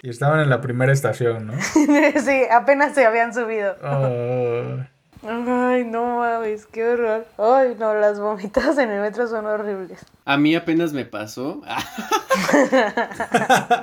[0.02, 1.52] Y estaban en la primera estación, ¿no?
[2.24, 3.76] Sí, apenas se habían subido.
[3.82, 4.88] Ah,
[5.22, 7.26] Ay, no mames, qué horror.
[7.36, 10.00] Ay, no, las vomitadas en el metro son horribles.
[10.24, 11.62] A mí apenas me pasó.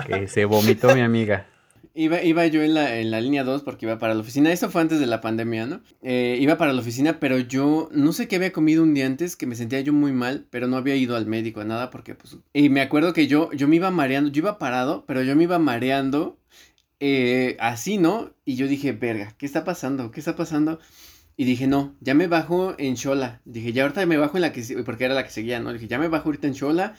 [0.07, 1.45] Que se vomitó mi amiga.
[1.93, 4.51] Iba, iba yo en la, en la línea 2 porque iba para la oficina.
[4.51, 5.81] Eso fue antes de la pandemia, ¿no?
[6.03, 9.35] Eh, iba para la oficina, pero yo no sé qué había comido un día antes
[9.35, 12.13] que me sentía yo muy mal, pero no había ido al médico, a nada, porque
[12.13, 12.37] pues...
[12.53, 15.43] Y me acuerdo que yo, yo me iba mareando, yo iba parado, pero yo me
[15.43, 16.37] iba mareando
[16.99, 18.31] eh, así, ¿no?
[18.45, 20.11] Y yo dije, verga, ¿qué está pasando?
[20.11, 20.79] ¿Qué está pasando?
[21.39, 23.41] Y dije, no, ya me bajo en Chola.
[23.45, 25.71] Dije, ya ahorita me bajo en la que, porque era la que seguía, ¿no?
[25.71, 26.95] Dije, ya me bajo ahorita en Chola.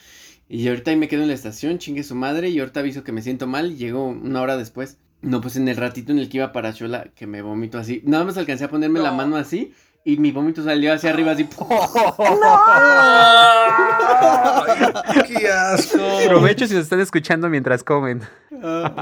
[0.48, 3.10] Y ahorita ahí me quedo en la estación, chingue su madre, y ahorita aviso que
[3.10, 4.96] me siento mal, y llego una hora después.
[5.22, 8.00] No, pues en el ratito en el que iba para Chola, que me vomito así.
[8.04, 9.74] Nada más alcancé a ponerme la mano así,
[10.04, 11.44] y mi vómito salió hacia arriba así.
[15.26, 15.98] ¡Qué asco!
[16.26, 18.22] Provecho si nos están escuchando mientras comen.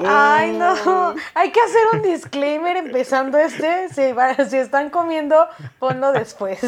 [0.05, 1.15] Ay, no.
[1.35, 3.89] Hay que hacer un disclaimer empezando este.
[3.89, 4.03] Si,
[4.51, 5.47] si están comiendo,
[5.79, 6.59] ponlo después.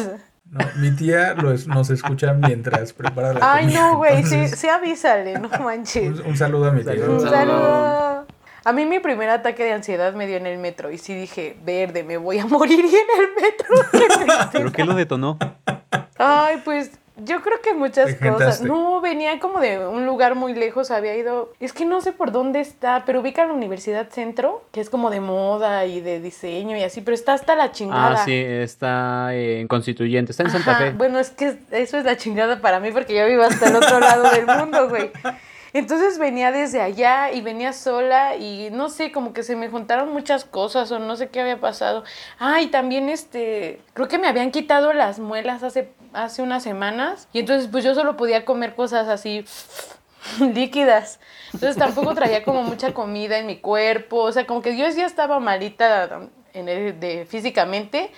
[0.51, 4.23] No, mi tía lo es- nos escucha mientras prepara la Ay, comida, no, güey.
[4.23, 6.19] Sí, sí avísale, no manches.
[6.21, 6.93] Un, un saludo a mi tía.
[6.93, 7.29] Un saludo.
[7.29, 8.27] saludo.
[8.65, 11.55] A mí mi primer ataque de ansiedad me dio en el metro y sí dije,
[11.63, 14.49] verde, me voy a morir y en el metro.
[14.51, 15.37] ¿Pero qué lo detonó?
[16.17, 16.91] Ay, pues
[17.23, 18.61] yo creo que muchas cosas.
[18.61, 21.53] No, venía como de un lugar muy lejos, había ido.
[21.59, 25.09] Es que no sé por dónde está, pero ubica la Universidad Centro, que es como
[25.09, 28.21] de moda y de diseño y así, pero está hasta la chingada.
[28.21, 30.91] Ah, sí, está en Constituyente, está en Santa Ajá, Fe.
[30.91, 33.99] Bueno, es que eso es la chingada para mí porque yo vivo hasta el otro
[33.99, 35.11] lado del mundo, güey.
[35.73, 40.11] Entonces venía desde allá y venía sola y no sé, como que se me juntaron
[40.11, 42.03] muchas cosas o no sé qué había pasado.
[42.39, 47.27] Ah, y también este, creo que me habían quitado las muelas hace, hace unas semanas
[47.33, 49.45] y entonces pues yo solo podía comer cosas así
[50.53, 51.19] líquidas.
[51.53, 55.05] Entonces tampoco traía como mucha comida en mi cuerpo, o sea, como que yo ya
[55.05, 58.11] estaba malita en el, de, físicamente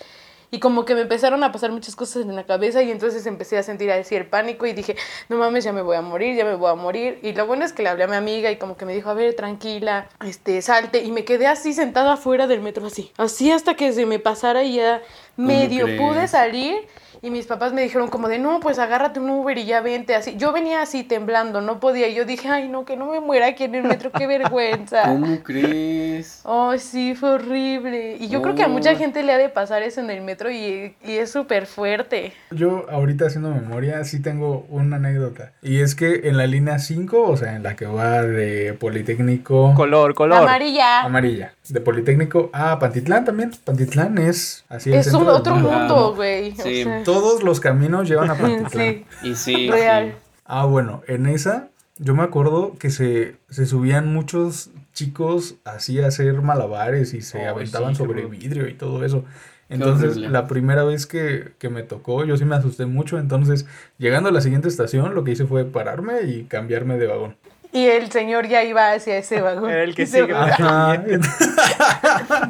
[0.53, 3.57] y como que me empezaron a pasar muchas cosas en la cabeza y entonces empecé
[3.57, 4.97] a sentir así el pánico y dije,
[5.29, 7.19] no mames, ya me voy a morir, ya me voy a morir.
[7.23, 9.09] Y lo bueno es que le hablé a mi amiga y como que me dijo,
[9.09, 11.03] a ver, tranquila, este, salte.
[11.03, 14.63] Y me quedé así sentada afuera del metro, así, así hasta que se me pasara
[14.63, 15.01] y ya
[15.37, 16.85] medio pude salir
[17.23, 20.15] y mis papás me dijeron como de, no, pues agárrate un Uber y ya vente
[20.15, 20.35] así.
[20.37, 22.07] Yo venía así temblando, no podía.
[22.07, 25.03] Y yo dije, ay, no, que no me muera aquí en el metro, qué vergüenza.
[25.05, 26.41] ¿Cómo crees?
[26.43, 28.17] Oh, sí, fue horrible.
[28.19, 30.49] Y yo creo que a mucha gente le ha de pasar eso en el metro
[30.49, 32.33] y, y es súper fuerte.
[32.49, 35.51] Yo ahorita haciendo memoria sí tengo una anécdota.
[35.61, 39.75] Y es que en la línea 5, o sea, en la que va de Politécnico...
[39.75, 40.39] Color, color.
[40.39, 41.01] Amarilla.
[41.01, 41.53] Amarilla.
[41.71, 43.51] De Politécnico a Pantitlán también.
[43.63, 44.93] Pantitlán es así.
[44.93, 46.53] Es un otro mundo, güey.
[46.55, 46.81] Sí.
[46.81, 48.71] O sea, todos los caminos llevan a Pantitlán.
[48.71, 49.05] Sí.
[49.23, 49.69] Y sí.
[49.71, 50.15] Real.
[50.45, 56.07] Ah, bueno, en esa yo me acuerdo que se, se subían muchos chicos así a
[56.07, 59.23] hacer malabares y se Oh, aventaban sí, sobre vidrio y todo eso.
[59.69, 63.17] Entonces, la primera vez que, que me tocó, yo sí me asusté mucho.
[63.19, 63.65] Entonces,
[63.97, 67.37] llegando a la siguiente estación, lo que hice fue pararme y cambiarme de vagón.
[67.73, 69.69] Y el señor ya iba hacia ese vagón.
[69.69, 70.33] Era el que sigue.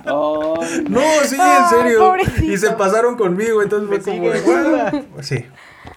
[0.08, 0.56] Oh,
[0.90, 2.00] No, sí, en serio.
[2.00, 2.44] pobrecito.
[2.52, 4.42] Y se pasaron conmigo, entonces Me fue como de.
[4.42, 5.06] "Guau".
[5.22, 5.46] Sí.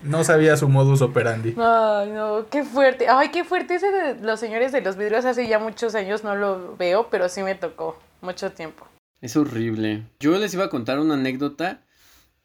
[0.03, 1.55] No sabía su modus operandi.
[1.59, 3.07] Ay, no, qué fuerte.
[3.09, 5.25] Ay, qué fuerte ese de los señores de los vidrios.
[5.25, 8.87] Hace ya muchos años no lo veo, pero sí me tocó mucho tiempo.
[9.21, 10.03] Es horrible.
[10.21, 11.81] Yo les iba a contar una anécdota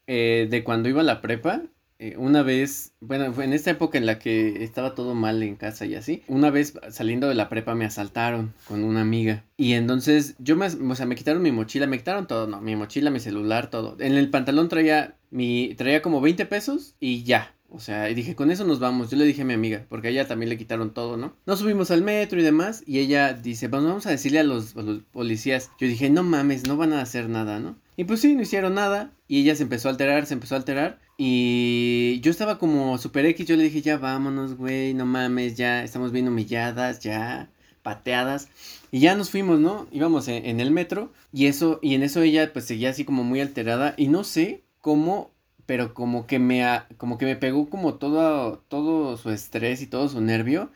[0.06, 1.60] eh, de cuando iba a la prepa.
[2.02, 5.56] Eh, una vez, bueno, fue en esta época en la que estaba todo mal en
[5.56, 6.22] casa y así.
[6.28, 9.44] Una vez saliendo de la prepa me asaltaron con una amiga.
[9.58, 12.74] Y entonces yo me, o sea, me quitaron mi mochila, me quitaron todo, no, mi
[12.74, 13.96] mochila, mi celular, todo.
[14.00, 17.54] En el pantalón traía mi, traía como 20 pesos y ya.
[17.68, 19.10] O sea, y dije, con eso nos vamos.
[19.10, 21.36] Yo le dije a mi amiga, porque a ella también le quitaron todo, ¿no?
[21.44, 24.74] Nos subimos al metro y demás, y ella dice, pues vamos a decirle a los,
[24.74, 25.70] a los policías.
[25.78, 27.76] Yo dije, no mames, no van a hacer nada, ¿no?
[28.00, 30.58] Y pues sí, no hicieron nada, y ella se empezó a alterar, se empezó a
[30.58, 35.54] alterar, y yo estaba como super X, yo le dije, ya vámonos, güey, no mames,
[35.58, 37.50] ya estamos bien humilladas, ya
[37.82, 38.48] pateadas.
[38.90, 39.86] Y ya nos fuimos, ¿no?
[39.92, 43.22] Íbamos en, en el metro, y eso, y en eso ella pues seguía así como
[43.22, 45.32] muy alterada, y no sé cómo
[45.66, 46.64] pero como que me
[46.96, 50.70] como que me pegó como todo todo su estrés y todo su nervio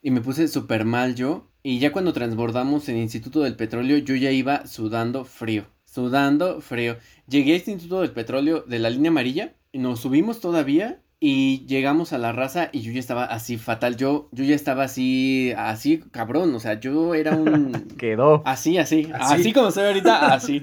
[0.00, 4.14] y me puse súper mal yo y ya cuando transbordamos en Instituto del Petróleo yo
[4.14, 6.96] ya iba sudando frío sudando frío
[7.28, 11.66] llegué a este Instituto del Petróleo de la línea amarilla y nos subimos todavía y
[11.66, 15.52] llegamos a la raza y yo ya estaba así fatal yo yo ya estaba así
[15.56, 18.42] así cabrón o sea yo era un Quedó.
[18.44, 19.34] así así Así.
[19.34, 20.62] así, como estoy ahorita así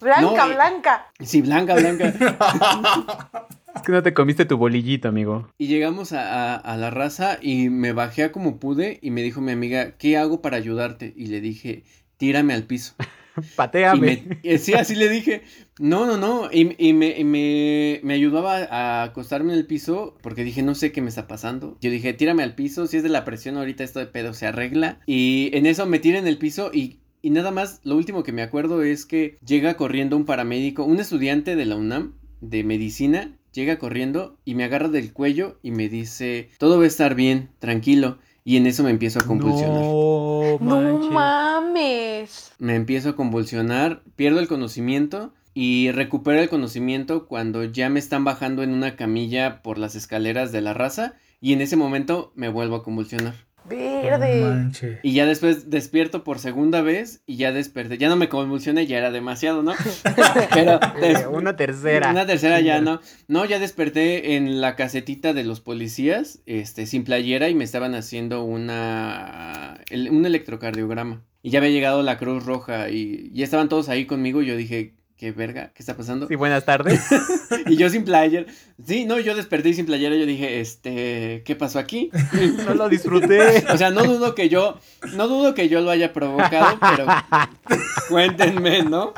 [0.00, 1.06] Blanca, No, blanca.
[1.20, 2.12] sí blanca blanca
[3.74, 5.48] Es que no te comiste tu bolillito, amigo.
[5.56, 9.22] Y llegamos a, a- a la raza y me bajé a como pude y me
[9.22, 11.14] dijo mi amiga, ¿qué hago para ayudarte?
[11.16, 11.82] Y le dije,
[12.18, 12.94] tírame al piso.
[13.56, 14.22] Pateame.
[14.24, 15.42] me, eh, sí, así le dije,
[15.78, 16.50] no, no, no.
[16.52, 20.74] Y, y me, y me, me ayudaba a acostarme en el piso porque dije, no
[20.74, 21.78] sé qué me está pasando.
[21.80, 24.46] Yo dije, tírame al piso, si es de la presión ahorita esto de pedo se
[24.46, 25.00] arregla.
[25.06, 26.98] Y en eso me tiré en el piso y...
[27.24, 30.98] Y nada más, lo último que me acuerdo es que llega corriendo un paramédico, un
[30.98, 35.88] estudiante de la UNAM de medicina, llega corriendo y me agarra del cuello y me
[35.88, 38.18] dice, todo va a estar bien, tranquilo.
[38.44, 39.82] Y en eso me empiezo a convulsionar.
[39.82, 42.52] No, No mames.
[42.58, 48.24] Me empiezo a convulsionar, pierdo el conocimiento y recupero el conocimiento cuando ya me están
[48.24, 52.48] bajando en una camilla por las escaleras de la raza y en ese momento me
[52.48, 53.34] vuelvo a convulsionar.
[53.64, 54.98] Verde.
[55.02, 57.98] Y ya después despierto por segunda vez y ya desperté.
[57.98, 59.72] Ya no me convulsioné, ya era demasiado, ¿no?
[60.54, 62.10] Pero des- Eh, Una tercera.
[62.10, 63.00] Una tercera ya no.
[63.28, 67.94] No, ya desperté en la casetita de los policías, este, sin playera y me estaban
[67.94, 71.22] haciendo una, el- un electrocardiograma.
[71.42, 74.56] Y ya había llegado la Cruz Roja y ya estaban todos ahí conmigo y yo
[74.56, 75.70] dije, ¿qué verga?
[75.72, 76.26] ¿Qué está pasando?
[76.26, 77.00] Sí, buenas tardes.
[77.66, 78.44] Y yo sin playera.
[78.84, 82.10] Sí, no, yo desperté y sin playera yo dije, este, ¿qué pasó aquí?
[82.66, 83.64] No lo disfruté.
[83.72, 84.80] O sea, no dudo que yo,
[85.14, 87.06] no dudo que yo lo haya provocado, pero
[88.08, 89.14] cuéntenme, ¿no?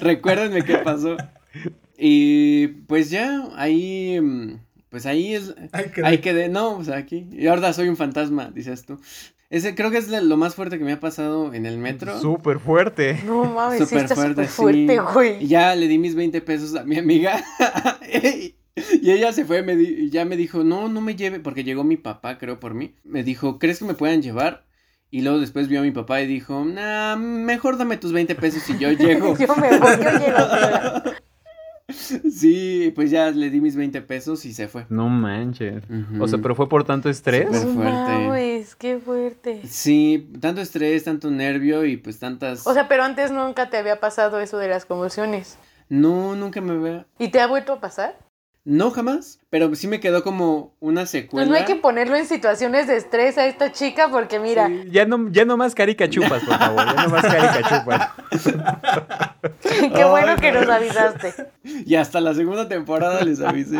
[0.00, 1.18] Recuérdenme qué pasó.
[1.98, 4.18] Y pues ya, ahí,
[4.88, 7.28] pues ahí es, Ay, qué ahí quedé, no, o sea, aquí.
[7.30, 8.98] Y ahora soy un fantasma, dices tú.
[9.50, 12.20] Ese creo que es lo más fuerte que me ha pasado en el metro.
[12.20, 13.22] Súper fuerte.
[13.24, 15.12] No mames, sí Súper está fuerte, súper fuerte, sí.
[15.14, 15.44] güey.
[15.44, 17.42] Y ya le di mis 20 pesos a mi amiga.
[19.02, 21.82] Y ella se fue, me di- ya me dijo, no, no me lleve, porque llegó
[21.82, 22.94] mi papá, creo, por mí.
[23.02, 24.66] Me dijo, ¿crees que me puedan llevar?
[25.10, 28.62] Y luego después vio a mi papá y dijo, nah, mejor dame tus 20 pesos
[28.70, 29.36] y yo llego.
[29.36, 31.12] Yo me voy, yo llego.
[31.92, 34.86] sí, pues ya le di mis 20 pesos y se fue.
[34.88, 35.82] No manches.
[36.20, 37.46] O sea, pero fue por tanto estrés.
[37.46, 38.12] Súper No fuerte.
[38.26, 39.60] mames, qué fuerte.
[39.66, 42.66] Sí, tanto estrés, tanto nervio y pues tantas...
[42.66, 45.58] O sea, pero antes nunca te había pasado eso de las convulsiones.
[45.88, 47.06] no, nunca me vea.
[47.18, 48.16] ¿Y te ha vuelto a pasar?
[48.70, 49.38] No, jamás.
[49.48, 51.46] Pero sí me quedó como una secuela.
[51.46, 54.90] Pues no hay que ponerlo en situaciones de estrés a esta chica porque mira, Sí,
[54.90, 56.84] ya no, ya no más caricachupas, por favor.
[56.84, 58.10] Ya no más caricachupas.
[59.94, 61.46] qué bueno que nos avisaste.
[61.64, 63.78] Y hasta la segunda temporada les avisé.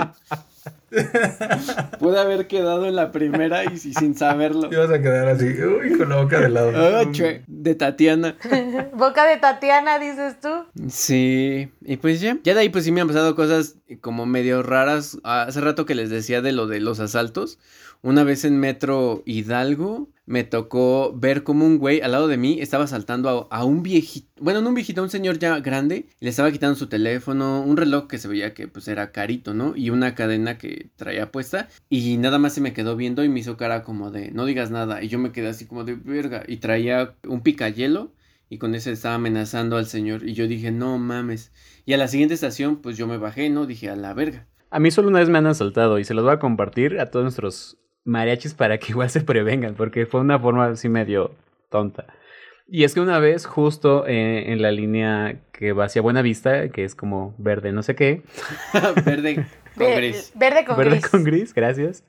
[1.99, 4.69] Pude haber quedado en la primera y, sin saberlo.
[4.69, 6.73] Te vas a quedar así, uy, con la boca de lado.
[6.75, 8.37] Ah, chue, de Tatiana.
[8.95, 10.49] Boca de Tatiana, dices tú.
[10.89, 12.39] Sí, y pues ya.
[12.43, 15.19] Ya de ahí pues sí me han pasado cosas como medio raras.
[15.25, 17.59] Hace rato que les decía de lo de los asaltos.
[18.01, 22.59] Una vez en Metro Hidalgo me tocó ver como un güey al lado de mí
[22.61, 26.31] estaba asaltando a, un viejito, bueno, no un viejito, un señor ya grande, y le
[26.31, 29.75] estaba quitando su teléfono, un reloj que se veía que pues era carito, ¿no?
[29.75, 33.41] Y una cadena que traía puesta, y nada más se me quedó viendo y me
[33.41, 36.45] hizo cara como de, no digas nada, y yo me quedé así como de verga,
[36.47, 38.13] y traía un picayelo,
[38.49, 41.51] y con ese estaba amenazando al señor, y yo dije, no mames,
[41.85, 43.67] y a la siguiente estación pues yo me bajé, ¿no?
[43.67, 44.47] Dije, a la verga.
[44.71, 47.11] A mí solo una vez me han asaltado y se los voy a compartir a
[47.11, 47.79] todos nuestros
[48.09, 51.33] mariachis para que igual se prevengan, porque fue una forma así medio
[51.71, 52.07] tonta.
[52.71, 56.85] Y es que una vez, justo eh, en la línea que va hacia Buenavista, que
[56.85, 58.23] es como verde no sé qué,
[59.07, 60.33] Verde con gris.
[60.35, 61.09] Verde con verde gris.
[61.09, 62.05] con gris, gracias.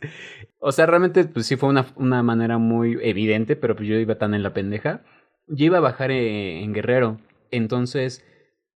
[0.60, 4.18] O sea, realmente, pues sí fue una, una manera muy evidente, pero pues yo iba
[4.18, 5.02] tan en la pendeja.
[5.48, 7.20] Yo iba a bajar eh, en Guerrero,
[7.52, 8.26] entonces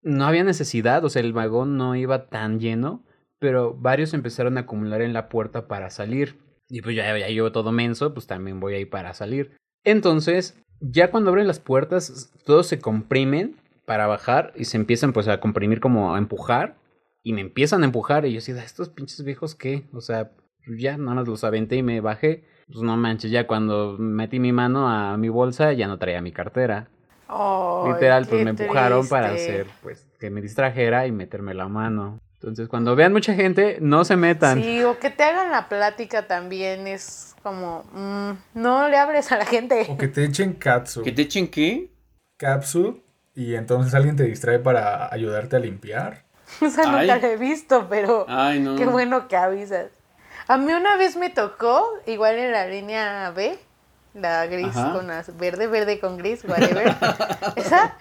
[0.02, 3.04] no había necesidad, o sea, el vagón no iba tan lleno,
[3.40, 6.38] pero varios empezaron a acumular en la puerta para salir.
[6.70, 9.58] Y pues ya, ya yo todo menso, pues también voy ahí para salir.
[9.84, 15.28] Entonces, ya cuando abren las puertas, todos se comprimen para bajar y se empiezan pues
[15.28, 16.78] a comprimir como a empujar.
[17.26, 19.86] Y me empiezan a empujar y yo decía, estos pinches viejos qué?
[19.94, 20.32] O sea,
[20.78, 22.44] ya nada más los aventé y me bajé.
[22.68, 26.32] Pues no manches, ya cuando metí mi mano a mi bolsa ya no traía mi
[26.32, 26.90] cartera.
[27.28, 32.20] Ay, Literal, pues me empujaron para hacer, pues, que me distrajera y meterme la mano.
[32.44, 34.62] Entonces, cuando vean mucha gente, no se metan.
[34.62, 39.38] Sí, o que te hagan la plática también es como, mm, no le abres a
[39.38, 39.86] la gente.
[39.90, 41.04] O que te echen katsu.
[41.04, 41.90] ¿Que te echen qué?
[42.36, 43.02] Katsu.
[43.34, 46.24] Y entonces alguien te distrae para ayudarte a limpiar.
[46.62, 48.76] O sea, nunca lo he visto, pero Ay, no.
[48.76, 49.88] qué bueno que avisas.
[50.48, 53.58] A mí una vez me tocó, igual en la línea B,
[54.14, 54.92] la gris Ajá.
[54.92, 56.94] con las verde, verde con gris, whatever.
[57.56, 57.96] Esa,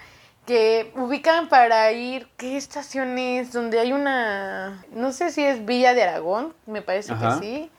[0.52, 3.52] que ubican para ir, ¿qué estación es?
[3.52, 7.40] Donde hay una, no sé si es Villa de Aragón, me parece Ajá.
[7.40, 7.70] que sí.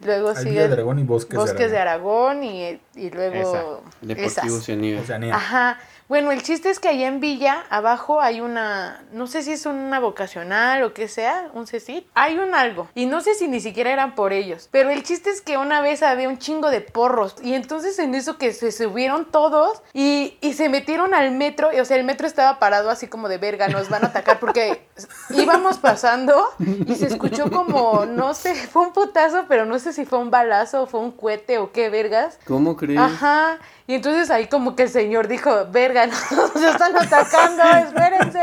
[0.00, 2.38] Luego Hay sigue Villa de Dragón y Bosques, Bosques de de Aragón.
[2.38, 4.50] Aragón y, y luego Deportivo esas.
[4.50, 5.00] Oceanía.
[5.00, 5.36] Oceanía.
[5.36, 5.78] Ajá.
[6.08, 9.66] Bueno, el chiste es que allá en Villa, abajo hay una, no sé si es
[9.66, 12.06] una vocacional o qué sea, un CECIT.
[12.14, 12.88] Hay un algo.
[12.94, 14.68] Y no sé si ni siquiera eran por ellos.
[14.70, 17.34] Pero el chiste es que una vez había un chingo de porros.
[17.42, 21.72] Y entonces en eso que se subieron todos y, y se metieron al metro.
[21.72, 24.38] Y, o sea, el metro estaba parado así como de verga, nos van a atacar.
[24.38, 24.86] Porque
[25.30, 26.50] íbamos pasando
[26.86, 30.30] y se escuchó como, no sé, fue un putazo, pero no sé si fue un
[30.30, 32.38] balazo o fue un cohete o qué vergas.
[32.46, 33.00] ¿Cómo crees?
[33.00, 33.58] Ajá.
[33.86, 38.40] Y entonces ahí como que el señor dijo, verga, nos están atacando, espérense.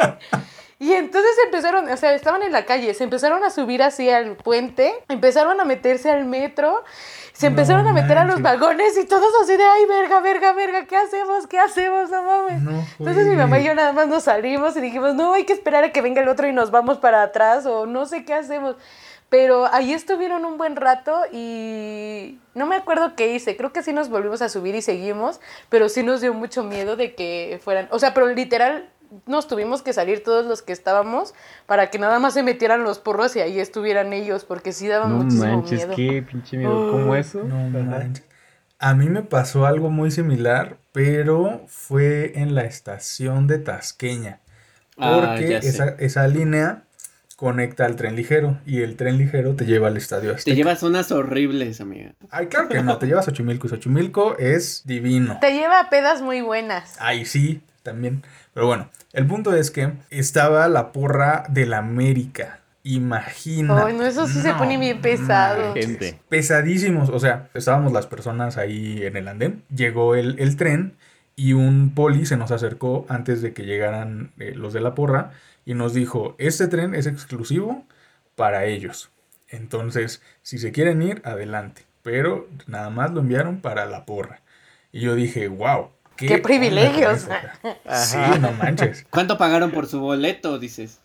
[0.79, 4.35] Y entonces empezaron, o sea, estaban en la calle, se empezaron a subir así al
[4.35, 6.83] puente, empezaron a meterse al metro,
[7.31, 10.51] se empezaron No a meter a los vagones y todos así de, ay, verga, verga,
[10.51, 11.47] verga, ¿qué hacemos?
[11.47, 12.09] ¿Qué hacemos?
[12.09, 12.61] No mames.
[12.61, 15.53] No Entonces mi mamá y yo nada más nos salimos y dijimos, no, hay que
[15.53, 18.33] esperar a que venga el otro y nos vamos para atrás o no sé qué
[18.33, 18.75] hacemos.
[19.33, 23.57] Pero ahí estuvieron un buen rato y no me acuerdo qué hice.
[23.57, 26.95] Creo que sí nos volvimos a subir y seguimos, pero sí nos dio mucho miedo
[26.95, 28.91] de que fueran, o sea, pero literal
[29.25, 31.33] nos tuvimos que salir todos los que estábamos
[31.65, 35.09] para que nada más se metieran los porros y ahí estuvieran ellos, porque sí daban
[35.09, 35.95] No muchísimo manches, miedo.
[35.95, 36.91] qué pinche miedo.
[36.91, 37.43] ¿Cómo eso?
[37.43, 37.71] No.
[38.77, 44.41] A mí me pasó algo muy similar, pero fue en la estación de Tasqueña.
[44.95, 46.83] Ah, Porque esa línea
[47.43, 50.55] conecta al tren ligero y el tren ligero te lleva al estadio Te Azteca.
[50.55, 52.13] llevas unas horribles, amiga.
[52.31, 55.39] Ay, claro que no, te llevas a Xochimilco y Xochimilco es divino.
[55.41, 56.95] Te lleva a pedas muy buenas.
[57.01, 58.23] Ay, sí, también.
[58.53, 62.61] Pero bueno, el punto es que estaba la porra del América.
[62.83, 63.87] Imagina.
[63.87, 65.73] Ay, no, eso sí se pone bien pesado.
[65.73, 66.21] Gente.
[66.29, 67.09] Pesadísimos.
[67.09, 69.63] O sea, estábamos las personas ahí en el andén.
[69.75, 70.93] Llegó el, el tren
[71.35, 75.31] y un poli se nos acercó antes de que llegaran eh, los de la porra
[75.65, 77.85] y nos dijo, este tren es exclusivo
[78.35, 79.09] para ellos.
[79.49, 81.83] Entonces, si se quieren ir, adelante.
[82.01, 84.41] Pero nada más lo enviaron para la porra.
[84.91, 85.89] Y yo dije, wow.
[86.17, 87.27] ¡Qué, privilegios!
[87.91, 89.05] Sí, no manches.
[89.09, 90.99] ¿Cuánto pagaron por su boleto, dices?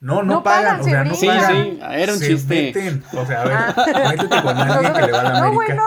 [0.00, 1.52] No, no, pagan, o sea, no sí, pagan.
[1.56, 2.54] Sí, era un se chiste.
[2.74, 3.04] Meten.
[3.14, 5.82] O sea, a ver, métete con alguien que le va a la No, América.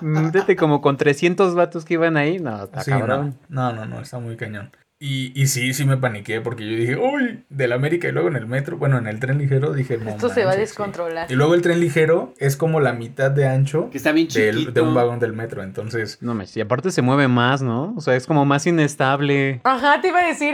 [0.00, 0.22] bueno.
[0.22, 2.38] Métete como con 300 vatos que iban ahí.
[2.38, 3.36] No, está Sí, cabrón.
[3.48, 4.70] no, no, no, no, está muy cañón.
[5.02, 8.36] Y, y sí, sí me paniqué porque yo dije, uy, del América y luego en
[8.36, 10.76] el metro, bueno, en el tren ligero dije, no Esto se va a manches, sí".
[10.76, 11.32] descontrolar.
[11.32, 14.52] Y luego el tren ligero es como la mitad de ancho Que está bien del-
[14.58, 14.72] chiquito.
[14.72, 16.18] de un vagón del metro, entonces...
[16.20, 17.94] No me y aparte se mueve más, ¿no?
[17.96, 19.62] O sea, es como más inestable.
[19.64, 20.52] Ajá, te iba a decir,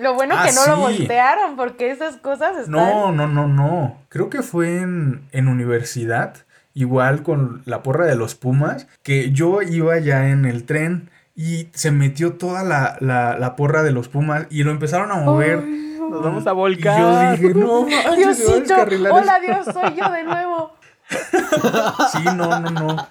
[0.00, 2.70] lo bueno Ah, que no lo voltearon, porque esas cosas están...
[2.70, 3.98] No, no, no, no.
[4.08, 6.36] Creo que fue en, en universidad,
[6.74, 11.10] igual con la porra de los Pumas, que yo iba ya en el tren
[11.42, 15.14] y se metió toda la, la, la porra de los Pumas y lo empezaron a
[15.16, 15.64] mover.
[15.64, 17.00] Nos vamos a Y volcar.
[17.00, 18.74] yo dije, no, manches, Diosito,
[19.10, 19.46] hola esto".
[19.46, 20.72] Dios, soy yo de nuevo.
[22.12, 23.08] Sí, no, no, no.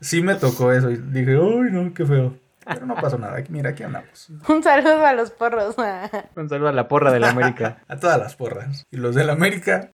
[0.00, 2.34] Sí me tocó eso y dije, uy, no, qué feo.
[2.64, 3.36] Pero no pasó nada.
[3.50, 4.28] Mira, aquí andamos.
[4.48, 5.76] Un saludo a los porros.
[6.36, 7.78] Un saludo a la porra de la América.
[7.88, 8.84] A todas las porras.
[8.90, 9.90] Y los del América,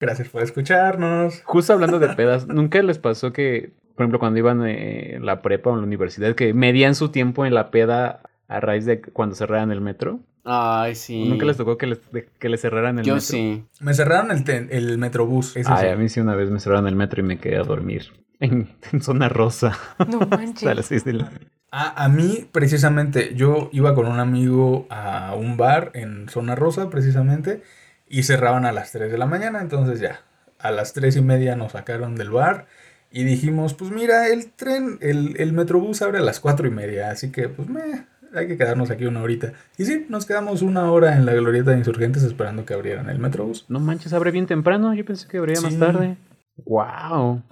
[0.00, 1.40] gracias por escucharnos.
[1.44, 5.42] Justo hablando de pedas, ¿nunca les pasó que, por ejemplo, cuando iban eh, en la
[5.42, 9.02] prepa o en la universidad, que medían su tiempo en la peda a raíz de
[9.02, 10.20] cuando cerraran el metro?
[10.42, 11.28] Ay, sí.
[11.28, 13.26] ¿Nunca les tocó que les, de- que les cerraran el Yo metro?
[13.26, 13.64] sí.
[13.80, 15.54] Me cerraron el, ten- el metrobús.
[15.56, 15.92] ese Ay, sí.
[15.92, 18.04] a mí sí una vez me cerraron el metro y me quedé a dormir.
[18.40, 19.76] En, en zona rosa.
[20.08, 20.86] No a las manches.
[20.86, 21.30] seis de la...
[21.72, 26.88] A, a mí, precisamente, yo iba con un amigo a un bar en Zona Rosa,
[26.88, 27.62] precisamente,
[28.08, 30.22] y cerraban a las 3 de la mañana, entonces ya,
[30.58, 32.66] a las 3 y media nos sacaron del bar
[33.10, 37.10] y dijimos, pues mira, el tren, el, el metrobús abre a las 4 y media,
[37.10, 39.52] así que pues me, hay que quedarnos aquí una horita.
[39.78, 43.18] Y sí, nos quedamos una hora en la glorieta de insurgentes esperando que abrieran el
[43.18, 43.64] metrobús.
[43.68, 44.94] No manches, abre bien temprano.
[44.94, 46.16] Yo pensé que abría más tarde.
[46.64, 47.42] Wow.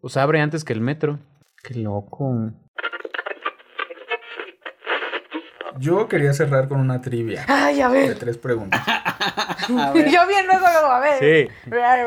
[0.00, 1.18] O sea, abre antes que el metro.
[1.62, 2.52] Qué loco.
[5.78, 8.18] Yo quería cerrar con una trivia Ay, a de ver.
[8.18, 8.80] tres preguntas.
[8.88, 10.08] A ver.
[10.10, 11.18] Yo bien luego, luego, a ver.
[11.18, 11.52] Sí.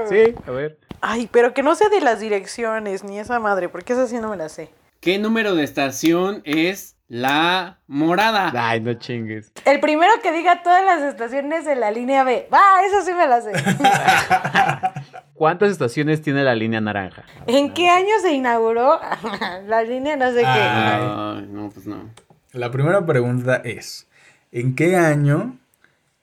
[0.08, 0.78] Sí, a ver.
[1.02, 4.30] Ay, pero que no sé de las direcciones ni esa madre, porque esa sí no
[4.30, 4.70] me la sé.
[5.00, 8.52] ¿Qué número de estación es la morada?
[8.54, 9.52] Ay, no chingues.
[9.66, 12.50] El primero que diga todas las estaciones de la línea B.
[12.54, 13.52] Va, esa sí me la sé.
[15.34, 17.24] ¿Cuántas estaciones tiene la línea naranja?
[17.48, 19.00] ¿En qué año se inauguró
[19.68, 20.46] la línea no sé qué?
[20.46, 22.10] Ay, no, pues no.
[22.52, 24.08] La primera pregunta es,
[24.52, 25.58] ¿en qué año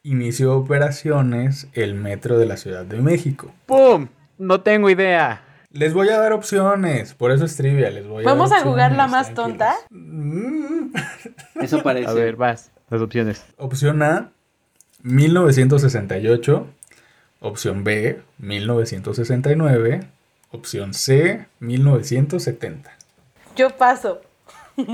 [0.03, 3.53] inició operaciones el metro de la Ciudad de México?
[3.65, 4.09] ¡Pum!
[4.39, 5.43] No tengo idea.
[5.71, 8.63] Les voy a dar opciones, por eso es trivia, les voy a ¿Vamos dar a
[8.63, 9.75] jugar la más tonta?
[9.91, 10.95] Mm.
[11.61, 12.09] Eso parece.
[12.09, 12.71] A ver, vas.
[12.89, 13.45] Las opciones.
[13.59, 14.31] Opción A,
[15.03, 16.67] 1968.
[17.41, 20.01] Opción B, 1969.
[20.51, 22.97] Opción C, 1970.
[23.57, 24.21] Yo paso.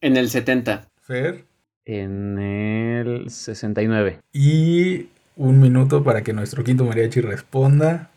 [0.00, 0.86] En el 70.
[1.02, 1.44] Fer.
[1.84, 4.20] En el 69.
[4.32, 5.08] Y
[5.38, 8.10] un minuto para que nuestro quinto mariachi responda.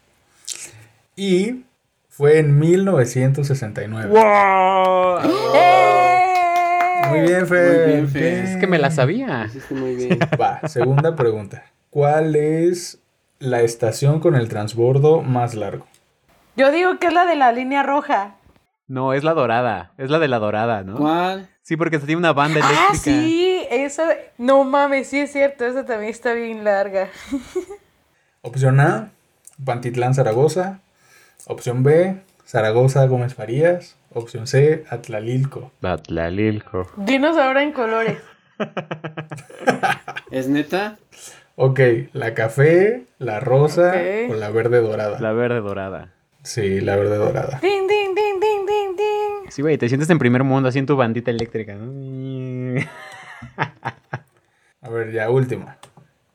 [1.16, 1.64] Y
[2.10, 4.10] fue en 1969.
[4.10, 5.20] ¡Wow!
[5.56, 6.22] ¡Eh!
[7.10, 7.86] Muy bien, Fer.
[7.86, 8.46] Muy bien, Fer.
[8.46, 9.50] Es que me la sabía.
[9.70, 10.20] Muy bien.
[10.40, 11.64] Va, segunda pregunta.
[11.92, 13.00] ¿Cuál es
[13.38, 15.86] la estación con el transbordo más largo?
[16.56, 18.36] Yo digo que es la de la línea roja.
[18.88, 19.94] No, es la dorada.
[19.98, 20.98] Es la de la dorada, ¿no?
[20.98, 21.50] ¿Cuál?
[21.62, 22.88] Sí, porque tiene una banda eléctrica.
[22.90, 23.41] Ah, sí,
[23.72, 24.10] esa.
[24.38, 27.10] No mames, sí es cierto, esa también está bien larga.
[28.42, 29.12] Opción A,
[29.64, 30.80] Pantitlán, Zaragoza.
[31.48, 33.98] Opción B, Zaragoza, Gómez Farías.
[34.14, 35.72] Opción C, Atlalilco.
[35.82, 36.88] Batlalilco.
[36.98, 38.18] Dinos ahora en colores.
[40.32, 40.98] ¿Es neta?
[41.56, 41.80] Ok,
[42.14, 44.32] la café, la rosa Ok.
[44.32, 45.20] o la verde dorada.
[45.20, 46.12] La verde dorada.
[46.44, 47.60] Sí, la verde dorada.
[47.62, 49.50] Ding, ding, ding, ding, ding, ding.
[49.52, 51.92] Sí, güey, te sientes en primer mundo así en tu bandita eléctrica, ¿no?
[55.02, 55.78] Ver, ya última.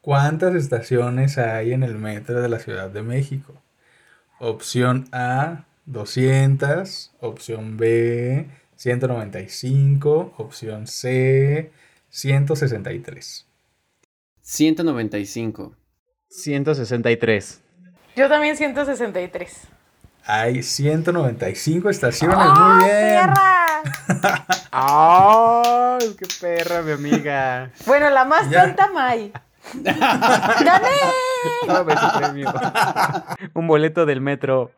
[0.01, 3.55] ¿Cuántas estaciones hay en el metro de la Ciudad de México?
[4.39, 7.13] Opción A, 200.
[7.21, 10.35] Opción B, 195.
[10.37, 11.71] Opción C,
[12.09, 13.47] 163.
[14.43, 15.75] 195.
[16.29, 17.61] 163.
[18.17, 19.61] Yo también 163.
[20.25, 22.37] Hay 195 estaciones.
[22.41, 22.99] ¡Ah, Muy bien.
[22.99, 23.56] perra!
[24.71, 27.71] ¡Ay, qué perra, mi amiga!
[27.87, 28.65] Bueno, la más Ya.
[28.65, 29.33] tonta, Mai.
[29.75, 30.89] ¡Gané!
[31.67, 32.53] Dame su premio.
[33.55, 34.71] Un boleto del metro.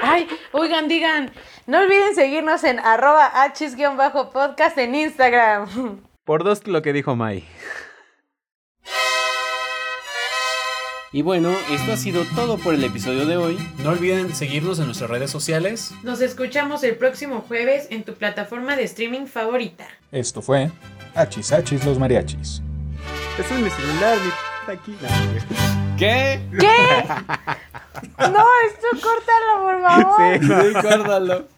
[0.00, 1.30] Ay, oigan, digan,
[1.66, 6.00] no olviden seguirnos en arroba his-podcast en Instagram.
[6.24, 7.44] Por dos lo que dijo Mai.
[11.10, 13.58] Y bueno, esto ha sido todo por el episodio de hoy.
[13.82, 15.92] No olviden seguirnos en nuestras redes sociales.
[16.02, 19.86] Nos escuchamos el próximo jueves en tu plataforma de streaming favorita.
[20.12, 20.70] Esto fue
[21.14, 22.60] Hachis Hachis los Mariachis.
[23.38, 24.96] Este es mi celular, mi aquí.
[25.98, 26.40] ¿Qué?
[26.58, 26.68] ¿Qué?
[28.18, 30.38] No, esto córtalo, por favor.
[30.38, 30.72] Sí.
[30.72, 31.48] Recuérdalo.